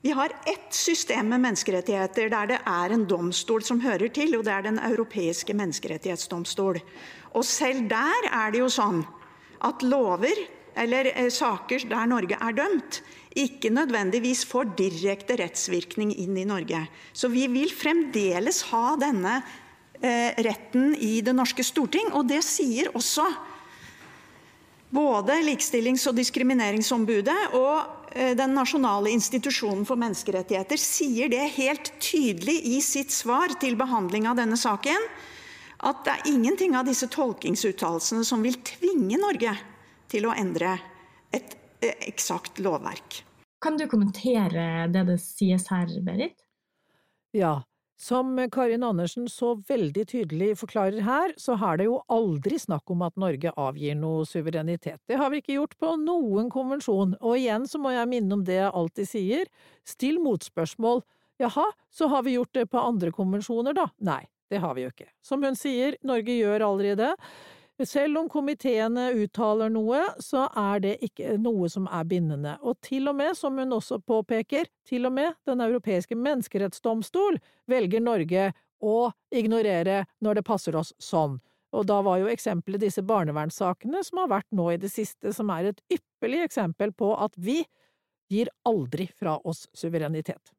Vi 0.00 0.14
har 0.16 0.32
ett 0.48 0.72
system 0.72 1.28
med 1.28 1.42
menneskerettigheter 1.42 2.30
der 2.32 2.46
det 2.48 2.60
er 2.64 2.94
en 2.94 3.04
domstol 3.08 3.64
som 3.66 3.82
hører 3.82 4.08
til, 4.14 4.36
og 4.38 4.46
det 4.46 4.52
er 4.54 4.62
Den 4.62 4.78
europeiske 4.78 5.52
menneskerettighetsdomstol. 5.58 6.80
Og 7.34 7.44
selv 7.44 7.88
der 7.90 8.30
er 8.30 8.52
det 8.52 8.62
jo 8.62 8.70
sånn 8.72 9.02
at 9.60 9.82
lover 9.82 10.38
eller 10.76 11.10
eh, 11.12 11.28
saker 11.28 11.84
der 11.90 12.06
Norge 12.08 12.38
er 12.40 12.56
dømt, 12.56 13.02
ikke 13.38 13.70
nødvendigvis 13.70 14.44
får 14.48 14.72
direkte 14.78 15.36
rettsvirkning 15.38 16.14
inn 16.18 16.38
i 16.40 16.46
Norge. 16.48 16.84
Så 17.12 17.30
vi 17.30 17.46
vil 17.52 17.70
fremdeles 17.70 18.64
ha 18.72 18.96
denne 18.98 19.40
Eh, 20.02 20.42
retten 20.42 20.94
i 20.96 21.20
det 21.20 21.32
norske 21.36 21.64
storting. 21.64 22.08
Og 22.16 22.24
det 22.24 22.40
sier 22.44 22.88
også 22.96 23.26
både 24.88 25.36
Likestillings- 25.44 26.06
og 26.08 26.16
diskrimineringsombudet 26.16 27.52
og 27.52 28.14
eh, 28.16 28.32
Den 28.32 28.56
nasjonale 28.56 29.12
institusjonen 29.12 29.84
for 29.84 30.00
menneskerettigheter 30.00 30.80
sier 30.80 31.28
det 31.28 31.44
helt 31.58 31.92
tydelig 32.00 32.56
i 32.72 32.80
sitt 32.80 33.12
svar 33.12 33.52
til 33.60 33.76
behandling 33.76 34.24
av 34.30 34.40
denne 34.40 34.56
saken, 34.56 35.04
at 35.84 36.00
det 36.06 36.16
er 36.16 36.32
ingenting 36.32 36.80
av 36.80 36.88
disse 36.88 37.08
tolkingsuttalelsene 37.12 38.24
som 38.24 38.40
vil 38.40 38.56
tvinge 38.64 39.20
Norge 39.20 39.52
til 40.08 40.24
å 40.24 40.32
endre 40.32 40.78
et 41.28 41.59
eksakt 41.82 42.60
lovverk. 42.62 43.22
Kan 43.60 43.76
du 43.76 43.86
kommentere 43.88 44.86
det 44.88 45.04
det 45.08 45.18
sies 45.20 45.66
her, 45.68 45.90
Berit? 46.04 46.38
Ja, 47.36 47.60
som 48.00 48.48
Karin 48.52 48.82
Andersen 48.82 49.28
så 49.28 49.54
veldig 49.68 50.06
tydelig 50.08 50.54
forklarer 50.56 51.04
her, 51.04 51.34
så 51.36 51.52
er 51.60 51.76
det 51.76 51.86
jo 51.90 51.98
aldri 52.08 52.56
snakk 52.58 52.88
om 52.90 53.04
at 53.04 53.18
Norge 53.20 53.52
avgir 53.60 53.98
noe 54.00 54.24
suverenitet. 54.24 55.02
Det 55.04 55.18
har 55.20 55.28
vi 55.28 55.42
ikke 55.42 55.58
gjort 55.58 55.76
på 55.76 55.92
noen 56.00 56.48
konvensjon, 56.52 57.12
og 57.20 57.36
igjen 57.36 57.68
så 57.68 57.76
må 57.82 57.92
jeg 57.92 58.08
minne 58.08 58.38
om 58.38 58.44
det 58.46 58.56
jeg 58.56 58.72
alltid 58.80 59.10
sier, 59.10 59.52
still 59.84 60.16
motspørsmål. 60.24 61.04
Jaha, 61.44 61.66
så 61.92 62.08
har 62.08 62.24
vi 62.24 62.38
gjort 62.38 62.54
det 62.56 62.66
på 62.72 62.80
andre 62.80 63.12
konvensjoner, 63.12 63.76
da? 63.76 63.90
Nei, 64.00 64.22
det 64.48 64.64
har 64.64 64.72
vi 64.80 64.86
jo 64.86 64.94
ikke. 64.94 65.10
Som 65.20 65.44
hun 65.44 65.60
sier, 65.60 66.00
Norge 66.00 66.40
gjør 66.40 66.64
aldri 66.70 66.96
det. 66.96 67.12
Selv 67.86 68.18
om 68.18 68.26
komiteene 68.28 69.06
uttaler 69.16 69.70
noe, 69.72 70.02
så 70.20 70.44
er 70.58 70.82
det 70.84 70.96
ikke 71.06 71.38
noe 71.40 71.68
som 71.72 71.86
er 71.88 72.04
bindende, 72.04 72.58
og 72.60 72.76
til 72.84 73.08
og 73.08 73.16
med, 73.16 73.32
som 73.38 73.56
hun 73.56 73.72
også 73.72 74.02
påpeker, 74.04 74.68
til 74.84 75.08
og 75.08 75.14
med 75.16 75.38
Den 75.48 75.62
europeiske 75.64 76.16
menneskerettsdomstol 76.18 77.38
velger 77.70 78.04
Norge 78.04 78.50
å 78.84 79.12
ignorere 79.32 80.04
når 80.20 80.40
det 80.40 80.46
passer 80.48 80.76
oss 80.76 80.92
sånn. 81.00 81.38
Og 81.72 81.86
da 81.86 82.00
var 82.04 82.18
jo 82.20 82.28
eksempelet 82.28 82.82
disse 82.82 83.02
barnevernssakene 83.06 84.02
som 84.04 84.24
har 84.24 84.32
vært 84.32 84.50
nå 84.52 84.72
i 84.74 84.80
det 84.80 84.90
siste, 84.92 85.32
som 85.32 85.52
er 85.54 85.70
et 85.70 85.84
ypperlig 85.88 86.44
eksempel 86.44 86.92
på 86.92 87.14
at 87.16 87.36
vi 87.38 87.62
gir 88.30 88.50
aldri 88.68 89.08
fra 89.16 89.38
oss 89.46 89.68
suverenitet. 89.72 90.52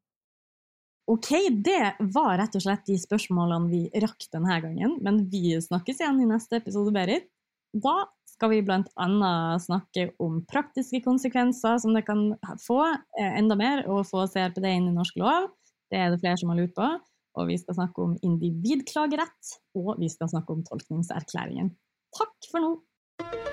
Ok, 1.11 1.27
det 1.51 1.95
var 2.13 2.37
rett 2.39 2.53
og 2.55 2.63
slett 2.63 2.85
de 2.87 2.95
spørsmålene 2.95 3.67
vi 3.67 3.81
rakk 3.99 4.29
denne 4.31 4.59
gangen, 4.63 4.93
men 5.03 5.25
vi 5.31 5.57
snakkes 5.59 5.99
igjen 5.99 6.21
i 6.23 6.27
neste 6.29 6.61
episode, 6.61 6.93
Berit. 6.95 7.27
Da 7.75 8.05
skal 8.31 8.53
vi 8.53 8.61
annet 8.63 9.65
snakke 9.65 10.07
om 10.23 10.39
praktiske 10.47 11.01
konsekvenser 11.03 11.81
som 11.83 11.97
det 11.97 12.05
kan 12.07 12.29
få 12.63 12.79
eh, 12.93 13.33
enda 13.41 13.59
mer 13.59 13.83
å 13.91 14.01
få 14.07 14.23
CRPD 14.31 14.69
inn 14.71 14.89
i 14.93 14.95
norsk 14.95 15.19
lov. 15.19 15.51
Det 15.91 15.99
er 15.99 16.13
det 16.13 16.21
flere 16.23 16.39
som 16.39 16.53
har 16.53 16.61
lurt 16.61 16.77
på. 16.79 16.89
Og 17.39 17.47
vi 17.47 17.59
skal 17.59 17.77
snakke 17.77 18.03
om 18.03 18.17
individklagerett, 18.27 19.55
og 19.79 19.95
vi 19.99 20.11
skal 20.11 20.31
snakke 20.31 20.55
om 20.55 20.63
tolkningserklæringen. 20.67 21.75
Takk 22.15 22.51
for 22.51 22.63
nå! 22.63 23.50